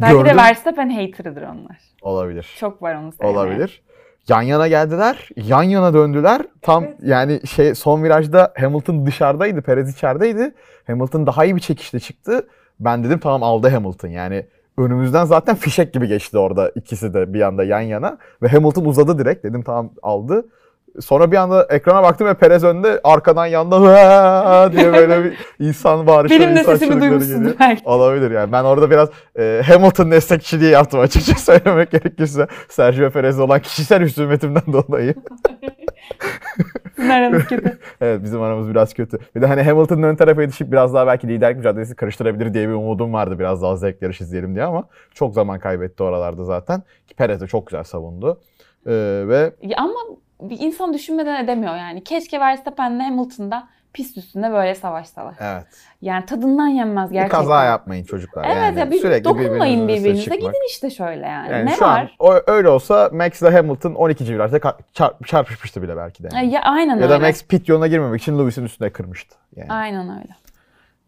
[0.00, 0.36] Belki de Gördüm.
[0.36, 1.78] Verstappen hater'ıdır onlar.
[2.02, 2.54] Olabilir.
[2.60, 3.34] Çok var onu sevmeyen.
[3.34, 3.82] Olabilir.
[4.28, 6.42] Yan yana geldiler, yan yana döndüler.
[6.62, 10.54] Tam yani şey son virajda Hamilton dışarıdaydı, Perez içerideydi.
[10.86, 12.48] Hamilton daha iyi bir çekişle çıktı.
[12.80, 14.08] Ben dedim tamam aldı Hamilton.
[14.08, 14.46] Yani
[14.78, 19.18] önümüzden zaten fişek gibi geçti orada ikisi de bir anda yan yana ve Hamilton uzadı
[19.18, 19.44] direkt.
[19.44, 20.46] Dedim tamam aldı.
[21.00, 26.40] Sonra bir anda ekrana baktım ve Perez önde arkadan yanda diye böyle bir insan bağırışları,
[26.40, 27.82] Benim de sesimi duymuşsundur belki.
[27.84, 28.52] Olabilir yani.
[28.52, 32.46] Ben orada biraz e, Hamilton destekçiliği yaptım açıkça söylemek gerekirse.
[32.68, 35.14] Sergio Perez'e olan kişisel husumetimden dolayı.
[36.96, 37.78] Sizin aranız kötü.
[38.00, 39.18] evet bizim aramız biraz kötü.
[39.36, 42.72] Bir de hani Hamilton'ın ön tarafa yetişip biraz daha belki liderlik mücadelesi karıştırabilir diye bir
[42.72, 43.38] umudum vardı.
[43.38, 46.82] Biraz daha zevk yarış izleyelim diye ama çok zaman kaybetti oralarda zaten.
[47.06, 48.40] Ki Perez de çok güzel savundu.
[48.86, 48.92] Ee,
[49.28, 49.94] ve Ya ama
[50.40, 52.04] bir insan düşünmeden edemiyor yani.
[52.04, 55.34] Keşke Verstappen'le Hamilton'da pist üstünde böyle savaşsalar.
[55.40, 55.64] evet.
[56.02, 57.40] Yani tadından yenmez Bir gerçekten.
[57.40, 58.44] kaza yapmayın çocuklar.
[58.44, 60.40] Evet yani ya bir sürekli dokunmayın birbirinize birbirinize çıkmak.
[60.52, 61.52] gidin işte şöyle yani.
[61.52, 62.00] Yani ne şu var?
[62.00, 64.34] an o, öyle olsa Max ile Hamilton 12.
[64.34, 64.60] virajda
[64.92, 66.28] çarp, çarpışmıştı bile belki de.
[66.34, 66.52] yani.
[66.52, 67.26] Ya, aynen Ya da öyle.
[67.26, 69.36] Max pit yoluna girmemek için Lewis'in üstüne kırmıştı.
[69.56, 69.72] Yani.
[69.72, 70.36] Aynen öyle.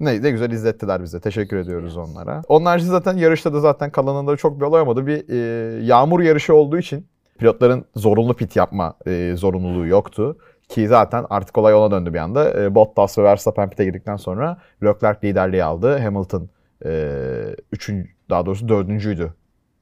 [0.00, 1.20] Ne, ne güzel izlettiler bize.
[1.20, 2.42] Teşekkür ediyoruz onlara.
[2.64, 5.06] Haricinde zaten yarışta da zaten kalanında çok bir olay olmadı.
[5.06, 7.06] Bir e, yağmur yarışı olduğu için
[7.38, 10.38] pilotların zorunlu pit yapma e, zorunluluğu yoktu.
[10.68, 12.62] Ki zaten artık olay ona döndü bir anda.
[12.62, 15.98] E, Bottas ve Verstappen pit'e girdikten sonra Leclerc liderliği aldı.
[15.98, 16.48] Hamilton
[16.84, 17.12] e,
[17.72, 19.32] üçüncü, daha doğrusu dördüncüydü.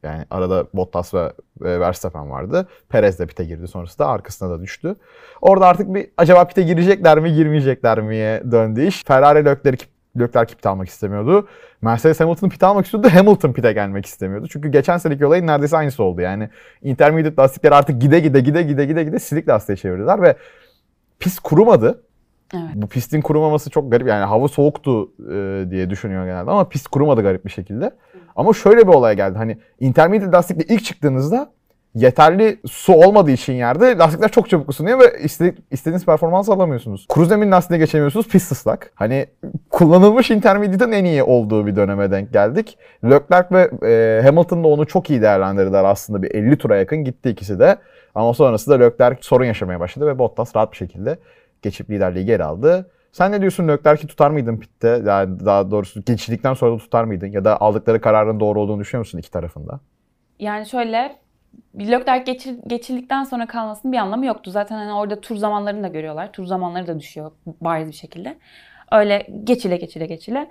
[0.03, 2.69] Yani arada Bottas ve Verstappen vardı.
[2.89, 4.97] Perez de pit'e girdi sonrasında arkasına da düştü.
[5.41, 9.05] Orada artık bir acaba pit'e girecekler mi girmeyecekler miye döndü iş.
[9.05, 9.87] Ferrari Leclerc
[10.21, 11.49] Leclerc pit almak istemiyordu.
[11.83, 13.09] Mercedes Hamilton pit almak istiyordu.
[13.13, 14.47] Hamilton pit'e gelmek istemiyordu.
[14.51, 16.21] Çünkü geçen seneki olayın neredeyse aynısı oldu.
[16.21, 16.49] Yani
[16.83, 20.37] intermediate lastikleri artık gide gide gide gide gide gide silik lastiğe çevirdiler ve
[21.19, 22.03] pist kurumadı.
[22.55, 22.71] Evet.
[22.75, 24.09] Bu pistin kurumaması çok garip.
[24.09, 27.91] Yani hava soğuktu e, diye düşünüyor genelde ama pist kurumadı garip bir şekilde.
[28.37, 29.39] Ama şöyle bir olay geldi.
[29.39, 31.53] Hani intermediate lastikle ilk çıktığınızda
[31.97, 37.07] yeterli su olmadığı için yerde lastikler çok çabuk ısınıyor ve iste- istediğiniz performans alamıyorsunuz.
[37.09, 38.29] Kuru zemin lastiğine geçemiyorsunuz.
[38.29, 38.93] Pist ıslak.
[38.95, 39.27] Hani
[39.71, 42.79] kullanılmış intermediate'ın en iyi olduğu bir döneme denk geldik.
[43.05, 46.23] Leclerc ve e, Hamilton da onu çok iyi değerlendirdiler aslında.
[46.23, 47.77] Bir 50 tura yakın gitti ikisi de.
[48.15, 51.19] Ama sonrasında Leclerc sorun yaşamaya başladı ve Bottas rahat bir şekilde
[51.63, 52.91] geçip liderliği geri aldı.
[53.13, 55.03] Sen ne diyorsun Leclerc'i tutar mıydın pitte?
[55.07, 57.27] Yani daha doğrusu geçildikten sonra da tutar mıydın?
[57.27, 59.81] Ya da aldıkları kararın doğru olduğunu düşünüyor musun iki tarafında?
[60.39, 61.17] Yani şöyle
[61.79, 64.51] Leclerc geçir, geçildikten sonra kalmasının bir anlamı yoktu.
[64.51, 66.33] Zaten hani orada tur zamanlarını da görüyorlar.
[66.33, 68.37] Tur zamanları da düşüyor bariz bir şekilde.
[68.93, 70.51] Öyle geçile geçile geçile.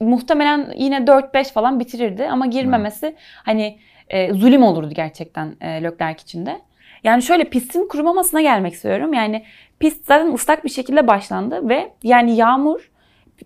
[0.00, 6.46] Muhtemelen yine 4-5 falan bitirirdi ama girmemesi hani e, zulüm olurdu gerçekten e, Leclerc için
[6.46, 6.60] de.
[7.04, 9.12] Yani şöyle pistin kurumamasına gelmek istiyorum.
[9.12, 9.44] Yani
[9.78, 12.90] pist zaten ıslak bir şekilde başlandı ve yani yağmur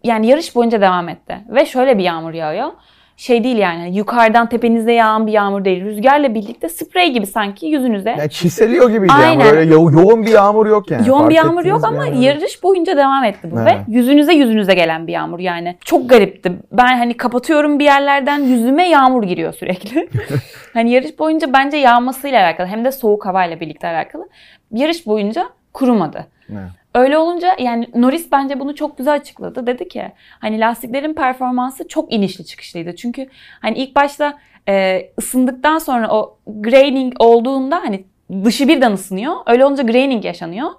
[0.05, 1.38] yani yarış boyunca devam etti.
[1.48, 2.72] Ve şöyle bir yağmur yağıyor.
[3.18, 5.85] Şey değil yani yukarıdan tepenizde yağan bir yağmur değil.
[5.85, 8.11] Rüzgarla birlikte sprey gibi sanki yüzünüze.
[8.18, 9.44] Yani çiseliyor gibiydi Aynen.
[9.44, 9.52] yani.
[9.52, 11.09] Böyle yo- yoğun bir yağmur yok yani.
[11.09, 12.24] Yoğun bir Fark yağmur yok ama yani?
[12.24, 13.66] yarış boyunca devam etti bu Evet.
[13.88, 15.76] ve yüzünüze yüzünüze gelen bir yağmur yani.
[15.85, 16.52] Çok garipti.
[16.72, 20.09] Ben hani kapatıyorum bir yerlerden yüzüme yağmur giriyor sürekli.
[20.74, 24.28] hani yarış boyunca bence yağmasıyla alakalı hem de soğuk havayla birlikte alakalı.
[24.72, 26.26] Yarış boyunca kurumadı.
[26.48, 26.61] Ne?
[26.94, 29.66] Öyle olunca yani Norris bence bunu çok güzel açıkladı.
[29.66, 32.96] Dedi ki hani lastiklerin performansı çok inişli çıkışlıydı.
[32.96, 33.28] Çünkü
[33.61, 38.04] hani ilk başta e, ısındıktan sonra o graining olduğunda hani
[38.44, 39.35] dışı birden ısınıyor.
[39.46, 40.70] Öyle olunca graining yaşanıyor.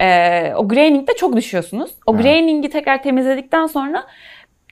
[0.00, 1.90] E, o grainingde çok düşüyorsunuz.
[2.06, 2.22] O Evet.
[2.24, 4.06] grainingi tekrar temizledikten sonra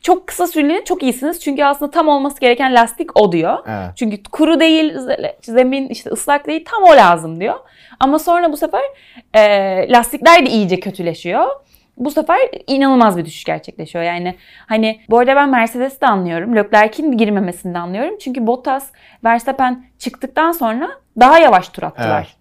[0.03, 1.41] çok kısa süreli çok iyisiniz.
[1.41, 3.59] Çünkü aslında tam olması gereken lastik o diyor.
[3.67, 3.91] Evet.
[3.97, 4.95] Çünkü kuru değil,
[5.43, 7.55] zemin işte ıslak değil tam o lazım diyor.
[8.01, 8.83] Ama sonra bu sefer
[9.35, 11.47] e, lastikler de iyice kötüleşiyor.
[11.97, 14.05] Bu sefer inanılmaz bir düşüş gerçekleşiyor.
[14.05, 14.35] Yani
[14.67, 16.57] hani bu arada ben Mercedes'i de anlıyorum.
[16.57, 18.19] Leclerc'in girmemesini de anlıyorum.
[18.19, 18.91] Çünkü Bottas,
[19.25, 22.19] Verstappen çıktıktan sonra daha yavaş tur attılar.
[22.19, 22.38] Evet.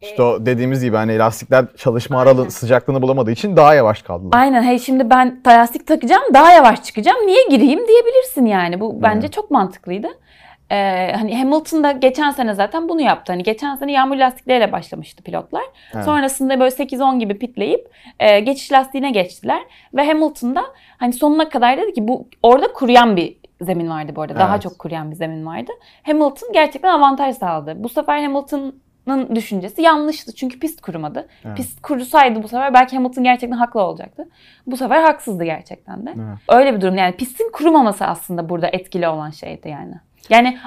[0.00, 4.38] İşte o dediğimiz gibi hani lastikler çalışma aralığı sıcaklığını bulamadığı için daha yavaş kaldılar.
[4.38, 4.62] Aynen.
[4.62, 7.26] Hey şimdi ben lastik takacağım, daha yavaş çıkacağım.
[7.26, 8.80] Niye gireyim diyebilirsin yani.
[8.80, 10.08] Bu bence çok mantıklıydı.
[10.70, 13.32] Ee, hani Hamilton da geçen sene zaten bunu yaptı.
[13.32, 15.62] Hani geçen sene yağmur lastikleriyle başlamıştı pilotlar.
[15.94, 16.04] Evet.
[16.04, 17.88] Sonrasında böyle 8-10 gibi pitleyip
[18.20, 19.60] e, geçiş lastiğine geçtiler.
[19.94, 20.64] Ve Hamilton da
[20.98, 24.38] hani sonuna kadar dedi ki bu orada kuruyan bir zemin vardı bu arada.
[24.38, 24.62] Daha Evet.
[24.62, 25.72] çok kuruyan bir zemin vardı.
[26.02, 27.74] Hamilton gerçekten avantaj sağladı.
[27.76, 28.18] Bu sefer
[29.08, 30.34] Hamilton'ın düşüncesi yanlıştı.
[30.34, 31.28] Çünkü pist kurumadı.
[31.44, 31.56] Evet.
[31.56, 34.28] Pist kurusaydı bu sefer belki Hamilton gerçekten haklı olacaktı.
[34.66, 36.14] Bu sefer haksızdı gerçekten de.
[36.16, 36.38] Evet.
[36.48, 36.96] Öyle bir durum.
[36.96, 39.94] Yani pistin kurumaması aslında burada etkili olan şeydi yani.
[40.30, 40.58] Yani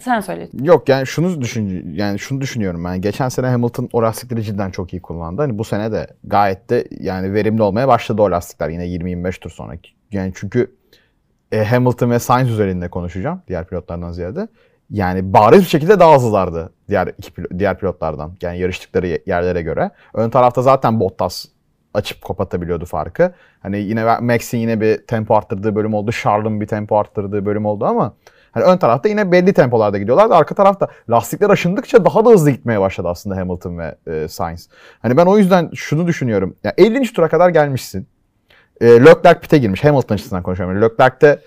[0.00, 0.48] sen söyle.
[0.62, 3.00] Yok yani şunu düşün yani şunu düşünüyorum ben.
[3.00, 5.42] Geçen sene Hamilton o lastikleri cidden çok iyi kullandı.
[5.42, 9.50] Hani bu sene de gayet de yani verimli olmaya başladı o lastikler yine 20-25 tur
[9.50, 9.74] sonra.
[10.12, 10.74] Yani çünkü
[11.52, 14.48] e, Hamilton ve Sainz üzerinde konuşacağım diğer pilotlardan ziyade.
[14.90, 18.32] Yani bariz bir şekilde daha hızlılardı diğer iki diğer pilotlardan.
[18.42, 19.90] Yani yarıştıkları ye- yerlere göre.
[20.14, 21.44] Ön tarafta zaten Bottas
[21.94, 23.32] açıp kapatabiliyordu farkı.
[23.60, 26.12] Hani yine Max'in yine bir tempo arttırdığı bölüm oldu.
[26.12, 28.14] Charles'ın bir tempo arttırdığı bölüm oldu ama
[28.56, 30.34] Hani ön tarafta yine belli tempolarda gidiyorlardı.
[30.34, 34.68] Arka tarafta lastikler aşındıkça daha da hızlı gitmeye başladı aslında Hamilton ve e, Sainz.
[35.02, 36.56] Hani ben o yüzden şunu düşünüyorum.
[36.64, 37.12] Ya 50.
[37.12, 38.06] tura kadar gelmişsin.
[38.80, 39.84] E, Leclerc pite girmiş.
[39.84, 40.82] Hamilton açısından konuşuyorum.
[40.82, 41.40] Leclerc'te e,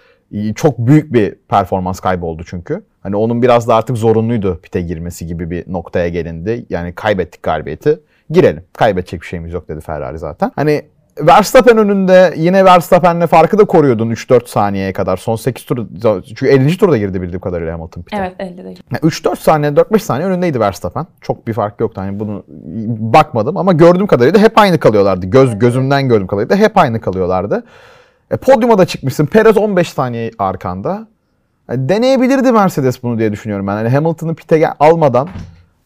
[0.56, 2.84] çok büyük bir performans kaybı oldu çünkü.
[3.04, 6.66] Hani onun biraz da artık zorunluydu pite girmesi gibi bir noktaya gelindi.
[6.70, 8.00] Yani kaybettik galibiyeti.
[8.30, 8.64] girelim.
[8.74, 10.52] Kaybedecek bir şeyimiz yok dedi Ferrari zaten.
[10.56, 10.82] Hani
[11.22, 15.18] Verstappen önünde yine Verstappen'le farkı da koruyordun 3-4 saniyeye kadar.
[15.18, 15.88] Son 8 tur
[16.26, 16.78] çünkü 50.
[16.78, 18.18] turda girdi bildiğim kadarıyla Hamilton pit'e.
[18.18, 18.84] Evet elde değil.
[18.92, 21.08] Yani 3-4 saniye 4-5 saniye önündeydi Verstappen.
[21.22, 22.02] Çok bir fark yoktu.
[22.02, 22.44] Hani bunu
[23.14, 25.26] bakmadım ama gördüğüm kadarıyla hep aynı kalıyorlardı.
[25.26, 27.64] Göz gözümden gördüğüm kadarıyla hep aynı kalıyorlardı.
[28.32, 29.26] E, podyuma da çıkmışsın.
[29.26, 31.08] Perez 15 saniye arkanda.
[31.70, 33.74] Yani deneyebilirdi Mercedes bunu diye düşünüyorum ben.
[33.74, 35.30] Hani Hamilton'ı pite almadan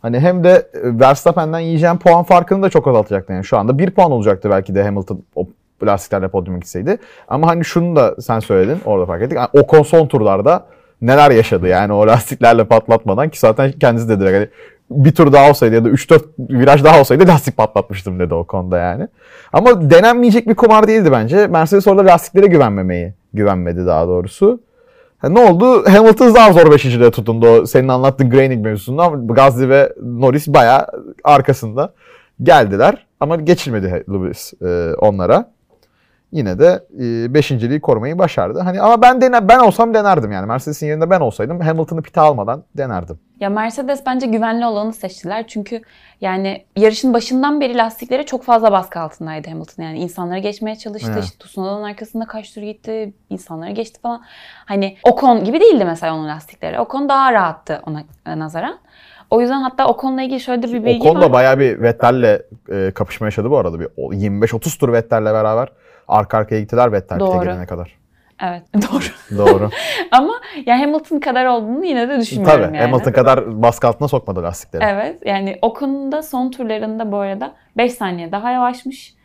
[0.02, 3.34] hani hem de e, Verstappen'den yiyeceğim puan farkını da çok azaltacaktı.
[3.34, 5.48] Yani şu anda 1 puan olacaktı belki de Hamilton o
[5.84, 6.98] lastiklerle podyuma gitseydi.
[7.28, 9.38] Ama hani şunu da sen söyledin orada fark ettik.
[9.38, 10.66] Yani Ocon son turlarda
[11.02, 14.48] neler yaşadı yani o lastiklerle patlatmadan ki zaten kendisi de direkt hani
[14.90, 18.78] bir tur daha olsaydı ya da 3-4 viraj daha olsaydı lastik patlatmıştım dedi o konuda
[18.78, 19.08] yani.
[19.54, 21.48] Ama denenmeyecek bir kumar değildi bence.
[21.48, 24.60] Mercedes orada lastiklere güvenmemeyi, güvenmedi daha doğrusu.
[25.30, 25.90] Ne oldu?
[25.90, 26.84] Hamilton daha zor 5.
[27.12, 30.88] tutundu o senin anlattığın Graining mevzusunda Gasly ve Norris bayağı
[31.24, 31.94] arkasında
[32.44, 33.06] geldiler.
[33.20, 35.53] Ama geçilmedi Lewis e, onlara.
[36.34, 38.60] Yine de e, beşinciliği korumayı başardı.
[38.60, 40.46] Hani ama ben dene, ben olsam denerdim yani.
[40.48, 43.20] Mercedes'in yerinde ben olsaydım Hamilton'ı pite almadan denerdim.
[43.40, 45.48] Ya Mercedes bence güvenli olanı seçtiler.
[45.48, 45.82] Çünkü
[46.22, 49.84] yani yarışın başından beri lastikleri çok fazla baskı altındaydı Hamilton.
[49.84, 51.12] Yani insanları geçmeye çalıştı.
[51.14, 51.24] Evet.
[51.24, 53.14] İşte Tsunoda'nın arkasında kaç tur gitti.
[53.30, 54.22] insanları geçti falan.
[54.66, 56.80] Hani Ocon gibi değildi mesela onun lastikleri.
[56.80, 58.04] Ocon daha rahattı ona
[58.38, 58.78] nazaran.
[59.30, 61.22] O yüzden hatta Ocon'la ilgili şöyle bir bilgi Ocon var.
[61.22, 62.42] da bayağı bir Vettel'le
[62.72, 63.80] e, kapışma yaşadı bu arada.
[63.80, 65.68] Bir o- 25-30 tur Vettel'le beraber
[66.08, 67.68] arka arkaya gittiler Vettel pite Doğru.
[67.68, 68.04] kadar.
[68.42, 69.38] Evet doğru.
[69.38, 69.70] Doğru.
[70.12, 70.34] Ama
[70.66, 72.92] ya Hamilton kadar olduğunu yine de düşünmüyorum Tabii yani.
[72.92, 74.84] Hamilton kadar baskı altına sokmadı lastikleri.
[74.84, 79.16] Evet yani Ocon'un da son turlarında bu arada 5 saniye daha yavaşmış.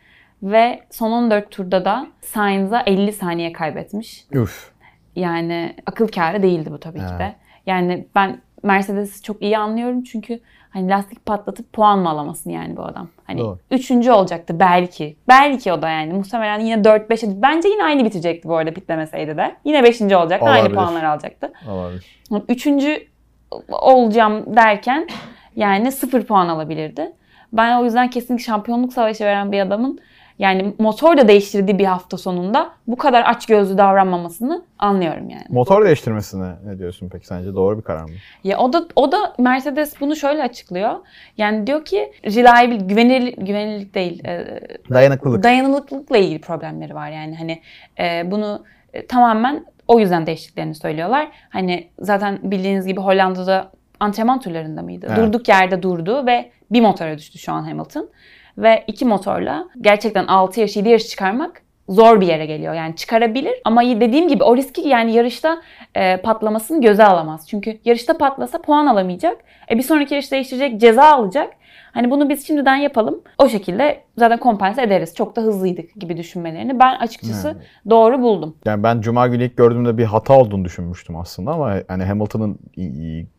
[0.43, 4.25] Ve son 14 turda da Sainz'a 50 saniye kaybetmiş.
[4.31, 4.71] Üf.
[5.15, 7.35] Yani akıl kârı değildi bu tabii ki de.
[7.65, 12.83] Yani ben Mercedes'i çok iyi anlıyorum çünkü hani lastik patlatıp puan mı alamasın yani bu
[12.83, 13.07] adam.
[13.23, 13.57] Hani Doğru.
[13.71, 15.15] üçüncü olacaktı belki.
[15.27, 19.55] Belki o da yani muhtemelen yine 4-5'e bence yine aynı bitecekti bu arada pitlemeseydi de.
[19.65, 20.75] Yine beşinci olacaktı aynı Olabilir.
[20.75, 21.53] puanları alacaktı.
[21.69, 22.05] Olabilir.
[22.49, 23.07] Üçüncü
[23.69, 25.07] olacağım derken
[25.55, 27.11] yani sıfır puan alabilirdi.
[27.53, 29.99] Ben o yüzden kesinlikle şampiyonluk savaşı veren bir adamın
[30.39, 35.43] yani motor da değiştirdiği bir hafta sonunda bu kadar açgözlü davranmamasını anlıyorum yani.
[35.49, 37.53] Motor değiştirmesine ne diyorsun peki sence?
[37.53, 38.09] Doğru bir karar mı?
[38.43, 40.95] Ya o da o da Mercedes bunu şöyle açıklıyor.
[41.37, 44.25] Yani diyor ki reliable güvenilir güvenilirlik değil.
[44.25, 45.43] e, Dayanıklılık.
[45.43, 47.61] dayanıklılıkla ilgili problemleri var yani hani
[47.99, 51.27] e, bunu e, tamamen o yüzden değiştiklerini söylüyorlar.
[51.49, 55.05] Hani zaten bildiğiniz gibi Hollanda'da antrenman turlarında mıydı?
[55.09, 55.17] Evet.
[55.17, 58.09] Durduk yerde durdu ve bir motora düştü şu an Hamilton.
[58.59, 62.73] Ve iki motorla gerçekten 6 yarış 7 yarış çıkarmak zor bir yere geliyor.
[62.73, 65.61] Yani çıkarabilir ama dediğim gibi o riski yani yarışta
[65.95, 67.47] e, patlamasını göze alamaz.
[67.49, 69.37] Çünkü yarışta patlasa puan alamayacak.
[69.71, 71.53] E, bir sonraki yarış değiştirecek, ceza alacak.
[71.91, 73.21] Hani bunu biz şimdiden yapalım.
[73.37, 75.15] O şekilde zaten kompanse ederiz.
[75.15, 77.67] Çok da hızlıydık gibi düşünmelerini ben açıkçası Evet.
[77.89, 78.55] doğru buldum.
[78.65, 82.59] Yani ben Cuma günü ilk gördüğümde bir hata olduğunu düşünmüştüm aslında ama hani Hamilton'ın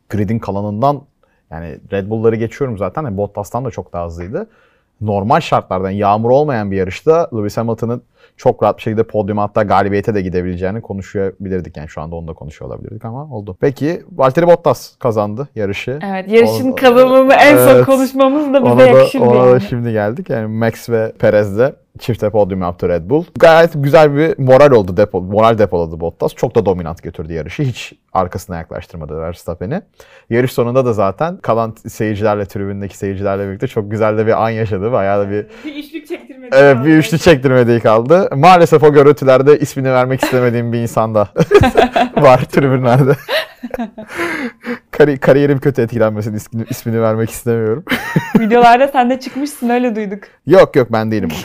[0.09, 1.03] gridin kalanından
[1.51, 3.03] yani Red Bull'ları geçiyorum zaten.
[3.03, 4.49] Yani Bottas'tan da çok daha hızlıydı.
[5.01, 8.03] Normal şartlardan yağmur olmayan bir yarışta Lewis Hamilton'ın
[8.37, 11.77] çok rahat bir şekilde podyuma hatta galibiyete de gidebileceğini konuşabilirdik.
[11.77, 13.57] Yani şu anda onu da konuşuyor olabilirdik ama oldu.
[13.61, 15.99] Peki Valtteri Bottas kazandı yarışı.
[16.05, 17.85] Evet yarışın O- kazanımı en son Evet.
[17.87, 19.61] konuşmamız da bize Ona da, yakışırdı ona da yani.
[19.61, 20.31] şimdi geldik.
[20.31, 23.25] Yani Max ve Perez de çifte podyum yaptı Red Bull.
[23.39, 24.97] Gayet güzel bir moral oldu.
[24.97, 26.35] Depo, moral depoladı Bottas.
[26.35, 27.63] Çok da dominant götürdü yarışı.
[27.63, 29.83] Hiç arkasına yaklaştırmadı Verstappen'i.
[30.31, 34.93] Yarış sonunda da zaten kalan seyircilerle, tribündeki seyircilerle birlikte çok güzel de bir an yaşadı.
[34.93, 36.30] Bayağı da bir Bir üçlük çektirmedi.
[36.53, 38.29] Evet bir üçlü çektirmediği kaldı.
[38.37, 41.29] Maalesef o görüntülerde ismini vermek istemediğim bir insan da
[42.17, 43.13] var tribünlerde.
[44.91, 47.85] Kari- kariyerim kötü etkilenmesin ismini, ismini vermek istemiyorum.
[48.39, 50.19] Videolarda sen de çıkmışsın öyle duyduk.
[50.47, 51.29] Yok yok ben değilim.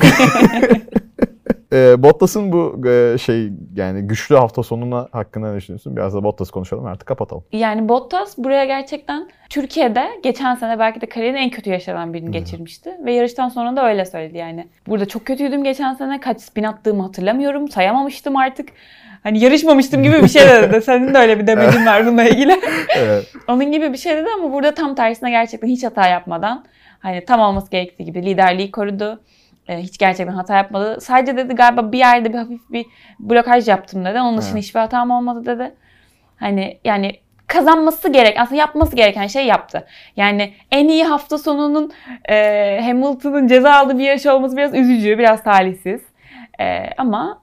[1.74, 5.96] Ee, Bottas'ın bu e, şey yani güçlü hafta sonuna hakkında ne düşünüyorsun?
[5.96, 7.44] Biraz da Bottas konuşalım artık kapatalım.
[7.52, 12.92] Yani Bottas buraya gerçekten Türkiye'de geçen sene belki de kariyerin en kötü yaşanan birini geçirmişti.
[13.06, 14.68] Ve yarıştan sonra da öyle söyledi yani.
[14.88, 16.20] Burada çok kötüydüm geçen sene.
[16.20, 17.68] Kaç spin attığımı hatırlamıyorum.
[17.70, 18.70] Sayamamıştım artık.
[19.24, 20.82] Hani yarışmamıştım gibi bir şey de dedi.
[20.86, 22.62] Senin de öyle bir demecin var bununla ilgili.
[22.98, 23.34] Evet.
[23.48, 26.66] Onun gibi bir şey dedi ama burada tam tersine gerçekten hiç hata yapmadan
[27.00, 29.22] hani tam olması gerektiği gibi liderliği korudu.
[29.68, 31.02] Ee, hiç gerçekten hata yapmadı.
[31.02, 32.86] Sadece dedi galiba bir yerde bir hafif bir
[33.20, 34.20] blokaj yaptım dedi.
[34.20, 34.64] Onun dışında Evet.
[34.64, 35.72] hiçbir hatam olmadı dedi.
[36.38, 37.12] Hani yani
[37.48, 39.88] kazanması gerek aslında yapması gereken şey yaptı.
[40.18, 41.92] Yani en iyi hafta sonunun
[42.30, 46.02] e, Hamilton'ın ceza aldığı bir yarış olması biraz üzücü, biraz talihsiz.
[46.60, 47.42] E, ama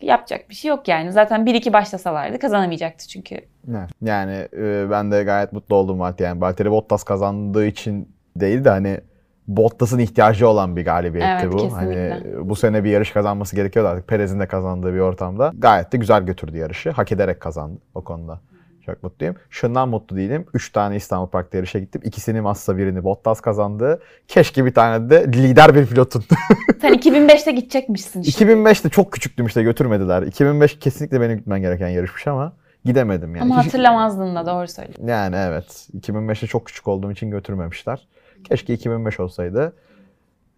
[0.00, 1.12] yapacak bir şey yok yani.
[1.12, 3.34] Zaten 1-2 başlasalardı kazanamayacaktı çünkü.
[3.70, 3.90] Evet.
[4.02, 6.28] Yani e, ben de gayet mutlu oldum Valtteri.
[6.28, 9.00] Yani Valtteri Bottas kazandığı için değil de hani
[9.48, 11.56] Bottas'ın ihtiyacı olan bir galibiyetti Evet, bu.
[11.56, 12.10] kesinlikle.
[12.10, 14.08] Hani bu sene bir yarış kazanması gerekiyordu artık.
[14.08, 15.52] Perez'in de kazandığı bir ortamda.
[15.58, 16.90] Gayet de güzel götürdü yarışı.
[16.90, 18.40] Hak ederek kazandı o konuda.
[18.86, 19.36] Çok mutluyum.
[19.50, 20.46] Şundan mutlu değilim.
[20.54, 22.02] 3 tane İstanbul Park'ta yarışa gittim.
[22.04, 24.00] İkisini Massa birini Bottas kazandı.
[24.28, 26.24] Keşke bir tane de lider bir pilotun.
[26.80, 28.44] Sen 2005'te gidecekmişsin işte.
[28.44, 30.22] 2005'te çok küçüktüm işte götürmediler.
[30.22, 32.52] 2005 kesinlikle benim gitmen gereken yarışmış ama
[32.84, 33.42] gidemedim yani.
[33.42, 35.06] Ama hatırlamazdın da doğru söylüyorsun.
[35.06, 35.88] Yani evet.
[36.00, 38.08] 2005'te çok küçük olduğum için götürmemişler.
[38.44, 39.72] Keşke 2005 olsaydı.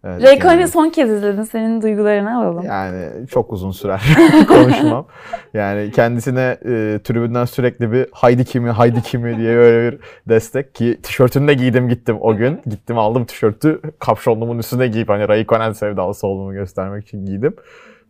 [0.03, 1.43] Evet, Raycon'u son kez izledin.
[1.43, 2.65] Senin duygularını alalım.
[2.65, 4.01] Yani çok uzun sürer
[4.47, 5.05] konuşmam.
[5.53, 10.99] Yani kendisine e, tribünden sürekli bir haydi kimi haydi kimi diye böyle bir destek ki
[11.03, 12.61] tişörtünü de giydim gittim o gün.
[12.67, 17.55] Gittim aldım tişörtü kapşonluğumun üstüne giyip hani Raikkonen sevdalısı olduğumu göstermek için giydim.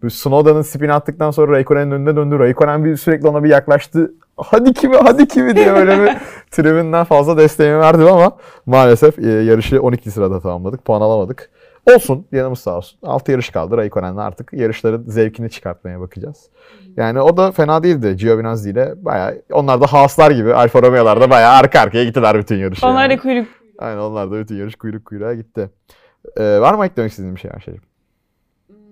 [0.09, 2.39] Snowda'nın spin attıktan sonra Raikkonen'in önüne döndü.
[2.39, 4.11] Raikkonen bir sürekli ona bir yaklaştı.
[4.37, 6.17] Hadi kimi hadi kimi diye böyle bir
[6.51, 10.85] tribünden fazla desteğimi verdim ama maalesef e, yarışı 12 sırada tamamladık.
[10.85, 11.49] Puan alamadık.
[11.95, 12.99] Olsun yanımız sağ olsun.
[13.03, 16.49] 6 yarış kaldı Raikkonen'le artık yarışların zevkini çıkartmaya bakacağız.
[16.97, 21.29] Yani o da fena değildi Giovinazzi ile bayağı onlar da Haaslar gibi Alfa Romeo'lar da
[21.29, 22.87] bayağı arka arkaya gittiler bütün yarışı.
[22.87, 23.17] Onlar yani.
[23.17, 23.47] da kuyruk.
[23.77, 25.69] Aynen onlar da bütün yarış kuyruk kuyruğa gitti.
[26.37, 27.81] Ee, var mı eklemek istediğin bir şey Ayşe'cim?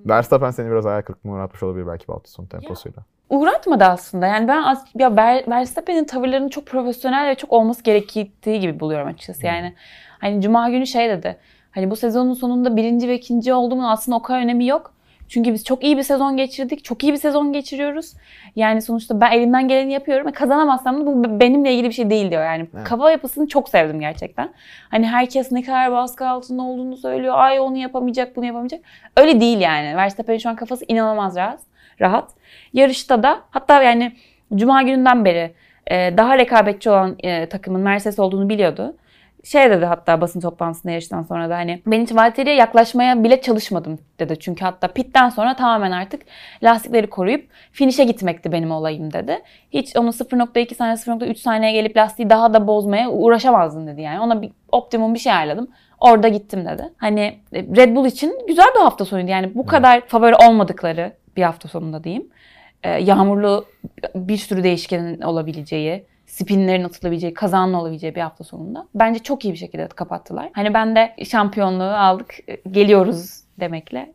[0.05, 3.03] Verstappen seni biraz hayal kırıklığına uğratmış olabilir belki bu hafta sonu temposuyla.
[3.29, 4.27] Uğratmadı aslında.
[4.27, 9.07] Yani ben az, ya Ver, Verstappen'in tavırlarının çok profesyonel ve çok olması gerektiği gibi buluyorum
[9.07, 9.45] açıkçası.
[9.45, 9.73] Yani
[10.21, 11.37] hani Cuma günü şey dedi.
[11.71, 14.95] Hani bu sezonun sonunda birinci ve ikinci olduğumun aslında o kadar önemi yok.
[15.29, 16.83] Çünkü biz çok iyi bir sezon geçirdik.
[16.83, 18.13] Çok iyi bir sezon geçiriyoruz.
[18.55, 20.31] Yani sonuçta ben elimden geleni yapıyorum.
[20.31, 22.43] Kazanamazsam da bu benimle ilgili bir şey değil diyor.
[22.43, 22.83] Yani Evet.
[22.83, 24.49] kafa yapısını çok sevdim gerçekten.
[24.89, 27.33] Hani herkes ne kadar baskı altında olduğunu söylüyor.
[27.37, 28.81] Ay onu yapamayacak, bunu yapamayacak.
[29.17, 29.97] Öyle değil yani.
[29.97, 31.59] Verstappen'in şu an kafası inanılmaz rahat.
[32.01, 32.31] Rahat.
[32.73, 34.15] Yarışta da hatta yani
[34.55, 35.53] Cuma gününden beri
[35.87, 38.95] e, daha rekabetçi olan e, takımın Mercedes olduğunu biliyordu.
[39.43, 43.99] Şey dedi hatta basın toplantısında yarıştan sonra da hani ben hiç Valtteri'ye yaklaşmaya bile çalışmadım
[44.19, 44.39] dedi.
[44.39, 46.21] Çünkü hatta pitten sonra tamamen artık
[46.63, 49.41] lastikleri koruyup finish'e gitmekti benim olayım dedi.
[49.71, 54.19] Hiç onu 0.2 saniye 0.3 saniye gelip lastiği daha da bozmaya uğraşamazdın dedi yani.
[54.19, 55.67] Ona bir optimum bir şey ayarladım.
[55.99, 56.93] Orada gittim dedi.
[56.97, 59.31] Hani e, Red Bull için güzel bir hafta sonuydu.
[59.31, 62.27] Yani bu kadar favori olmadıkları bir hafta sonunda diyeyim.
[62.83, 63.65] Ee, yağmurlu
[64.15, 68.87] bir sürü değişkenin olabileceği, spinlerin atılabileceği, kazanın olabileceği bir hafta sonunda.
[68.95, 70.49] Bence çok iyi bir şekilde kapattılar.
[70.53, 72.35] Hani ben de şampiyonluğu aldık,
[72.71, 74.14] geliyoruz demekle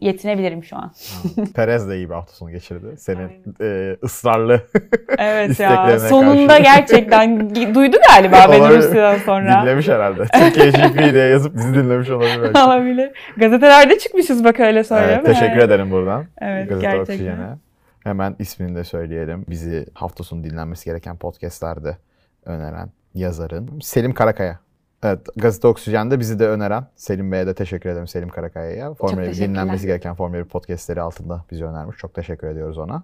[0.00, 0.92] yetinebilirim şu an.
[1.54, 2.86] Perez de iyi bir hafta sonu geçirdi.
[2.98, 4.60] Senin e, ısrarlı
[5.18, 5.98] Evet İsteklerine ya.
[5.98, 6.62] Sonunda karşı.
[6.62, 8.76] gerçekten duydu galiba beni.
[8.76, 9.62] Rusya'dan sonra.
[9.62, 10.22] dinlemiş herhalde.
[10.24, 12.58] Türkiye GP diye yazıp bizi dinlemiş olabilir belki.
[12.60, 13.10] Olabilir.
[13.36, 15.12] Gazetelerde çıkmışız bak öyle söyleme.
[15.12, 16.24] Evet, teşekkür ederim buradan.
[16.40, 17.14] Evet Gazete gerçekten.
[17.14, 17.56] Oksijen'e.
[18.04, 19.44] Hemen ismini de söyleyelim.
[19.48, 21.96] Bizi hafta sonu dinlenmesi gereken podcastlerde
[22.44, 24.63] öneren yazarın Selim Karakaya.
[25.04, 28.94] Evet, Gazete Oksijen'de bizi de öneren Selim Bey'e de teşekkür ederim Selim Karakaya'ya.
[28.94, 29.48] Formula bir teşekkürler.
[29.48, 31.96] dinlenmesi gereken Formula 1 podcastleri altında bizi önermiş.
[31.96, 33.02] Çok teşekkür ediyoruz ona.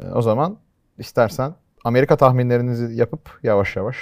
[0.00, 0.56] Ee, O zaman
[0.98, 3.96] istersen Amerika tahminlerinizi yapıp yavaş yavaş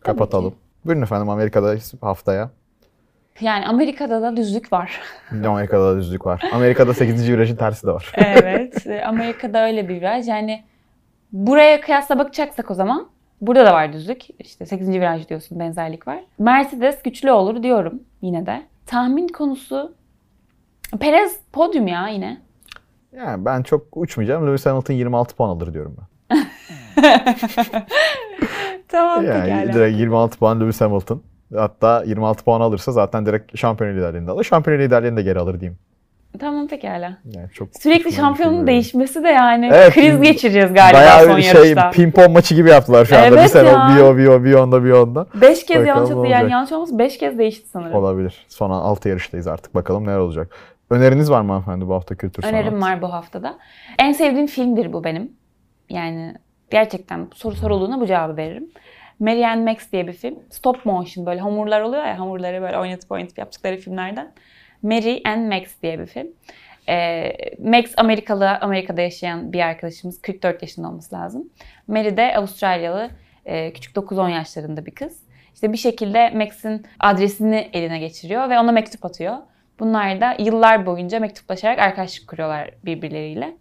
[0.00, 0.54] kapatalım.
[0.84, 2.50] Buyurun efendim Amerika'dayız haftaya.
[3.40, 5.00] Yani Amerika'da da düzlük var.
[5.44, 6.42] Amerika'da da düzlük var.
[6.52, 7.28] Amerika'da 8.
[7.32, 8.12] virajın tersi de var.
[8.14, 8.86] evet.
[9.06, 10.28] Amerika'da öyle bir viraj.
[10.28, 10.64] Yani
[11.32, 13.08] buraya kıyasla bakacaksak o zaman
[13.40, 14.22] burada da var düzlük.
[14.40, 14.88] İşte 8.
[14.88, 16.18] viraj diyorsun benzerlik var.
[16.38, 18.62] Mercedes güçlü olur diyorum yine de.
[18.86, 19.94] Tahmin konusu
[21.00, 22.40] Perez podyum ya yine.
[23.16, 24.46] Yani ben çok uçmayacağım.
[24.46, 26.06] Lewis Hamilton 26 puan alır diyorum ben.
[28.88, 29.72] tamam Yani pekala.
[29.72, 31.22] direkt 26 puan Lewis Hamilton.
[31.54, 34.44] Hatta 26 puan alırsa zaten direkt şampiyon liderliğini de alır.
[34.44, 35.78] Şampiyon liderliğini de geri alır diyeyim.
[36.38, 37.18] Tamam pekala.
[37.24, 41.90] Yani çok Sürekli şampiyonun değişmesi de yani Evet, kriz geçireceğiz galiba Bayağı son şey yarışta.
[41.90, 43.26] pimpon maçı gibi yaptılar şu anda.
[43.26, 43.92] Evet bir sene ya.
[43.96, 45.26] bir o bir o bir onda bir onda.
[45.34, 46.30] Beş kez yanlış hatırlıyorum.
[46.30, 46.50] Yani olacak.
[46.50, 47.94] yanlış olması beş kez değişti sanırım.
[47.94, 48.46] Olabilir.
[48.48, 49.74] Son 6 yarıştayız artık.
[49.74, 50.50] Bakalım neler olacak.
[50.90, 52.54] Öneriniz var mı hanımefendi bu hafta kültür sanat?
[52.54, 53.58] Önerim var bu haftada.
[53.98, 55.32] En sevdiğim filmdir bu benim.
[55.90, 56.34] Yani
[56.70, 58.68] gerçekten soru sorulduğunda bu cevabı veririm.
[59.20, 60.34] Mary Ann Max diye bir film.
[60.50, 64.32] Stop motion böyle hamurlar oluyor ya hamurları böyle oynatıp oynatıp yaptıkları filmlerden.
[64.86, 66.26] Mary Ann Max diye bir film.
[66.88, 70.22] Ee, Max Amerikalı, Amerika'da yaşayan bir arkadaşımız.
[70.22, 71.50] 44 yaşında olması lazım.
[71.86, 73.10] Mary de Avustralyalı,
[73.44, 75.22] e, küçük 9-10 yaşlarında bir kız.
[75.54, 79.36] İşte bir şekilde Max'in adresini eline geçiriyor ve ona mektup atıyor.
[79.78, 83.56] Bunlar da yıllar boyunca mektuplaşarak arkadaşlık kuruyorlar birbirleriyle.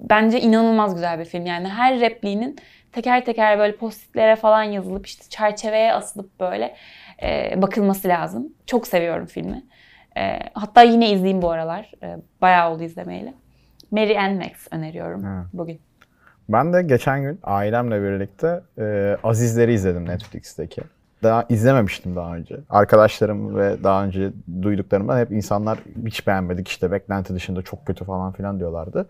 [0.00, 1.46] Bence inanılmaz güzel bir film.
[1.46, 2.58] Yani her repliğinin
[2.92, 6.74] teker teker böyle postitlere falan yazılıp işte çerçeveye asılıp böyle
[7.22, 8.52] e, bakılması lazım.
[8.66, 9.62] Çok seviyorum filmi.
[10.16, 11.92] E, hatta yine izleyeyim bu aralar.
[12.02, 13.34] E, bayağı oldu izlemeyeli.
[13.90, 15.46] Mary Ann Max öneriyorum Ha.
[15.52, 15.80] bugün.
[16.48, 20.82] Ben de geçen gün ailemle birlikte e, Azizleri izledim Netflix'teki.
[21.22, 22.56] daha izlememiştim daha önce.
[22.70, 24.30] Arkadaşlarım ve daha önce
[24.62, 29.08] duyduklarımdan hep insanlar hiç beğenmedik işte beklenti dışında çok kötü falan filan diyorlardı.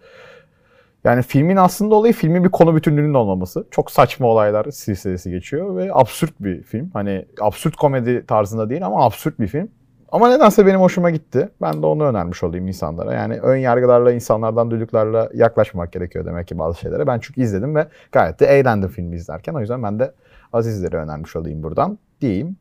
[1.04, 3.64] Yani filmin aslında olayı filmin bir konu bütünlüğünün olmaması.
[3.70, 6.90] Çok saçma olaylar silsilesi geçiyor ve absürt bir film.
[6.92, 9.68] Hani absürt komedi tarzında değil ama absürt bir film.
[10.12, 11.48] Ama nedense benim hoşuma gitti.
[11.62, 13.14] Ben de onu önermiş olayım insanlara.
[13.14, 17.06] Yani ön yargılarla, insanlardan duyduklarla yaklaşmamak gerekiyor demek ki bazı şeylere.
[17.06, 19.54] Ben çünkü izledim ve gayet de eğlendim filmi izlerken.
[19.54, 20.12] O yüzden ben de
[20.52, 22.56] Azizlere önermiş olayım buradan diyeyim.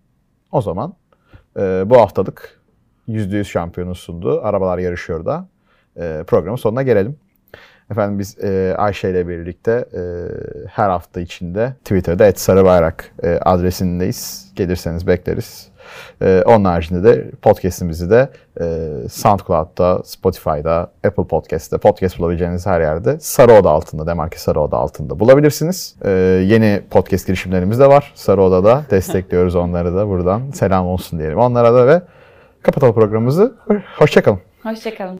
[0.51, 0.93] O zaman
[1.59, 2.61] e, bu haftalık
[3.07, 5.47] %100 şampiyonu sunduğu Arabalar Yarışıyor da
[5.97, 7.15] e, programın sonuna gelelim.
[7.91, 10.01] Efendim biz e, Ayşe ile birlikte e,
[10.67, 14.51] her hafta içinde Twitter'da @sarıbayrak e, adresindeyiz.
[14.55, 15.70] Gelirseniz bekleriz.
[16.21, 18.29] E, onun haricinde de podcast'imizi de
[18.61, 18.65] e,
[19.09, 25.19] SoundCloud'da, Spotify'da, Apple Podcast'te, podcast bulabileceğiniz her yerde Sarı Oda altında, Demarki Sarı Oda altında
[25.19, 25.95] bulabilirsiniz.
[26.05, 26.09] E,
[26.47, 28.11] yeni podcast girişimlerimiz de var.
[28.15, 30.51] Sarı Oda'da destekliyoruz onları da buradan.
[30.51, 32.01] Selam olsun diyelim onlara da ve
[32.63, 33.55] kapatalım programımızı.
[33.97, 34.39] Hoşçakalın.
[34.63, 35.19] Hoşçakalın.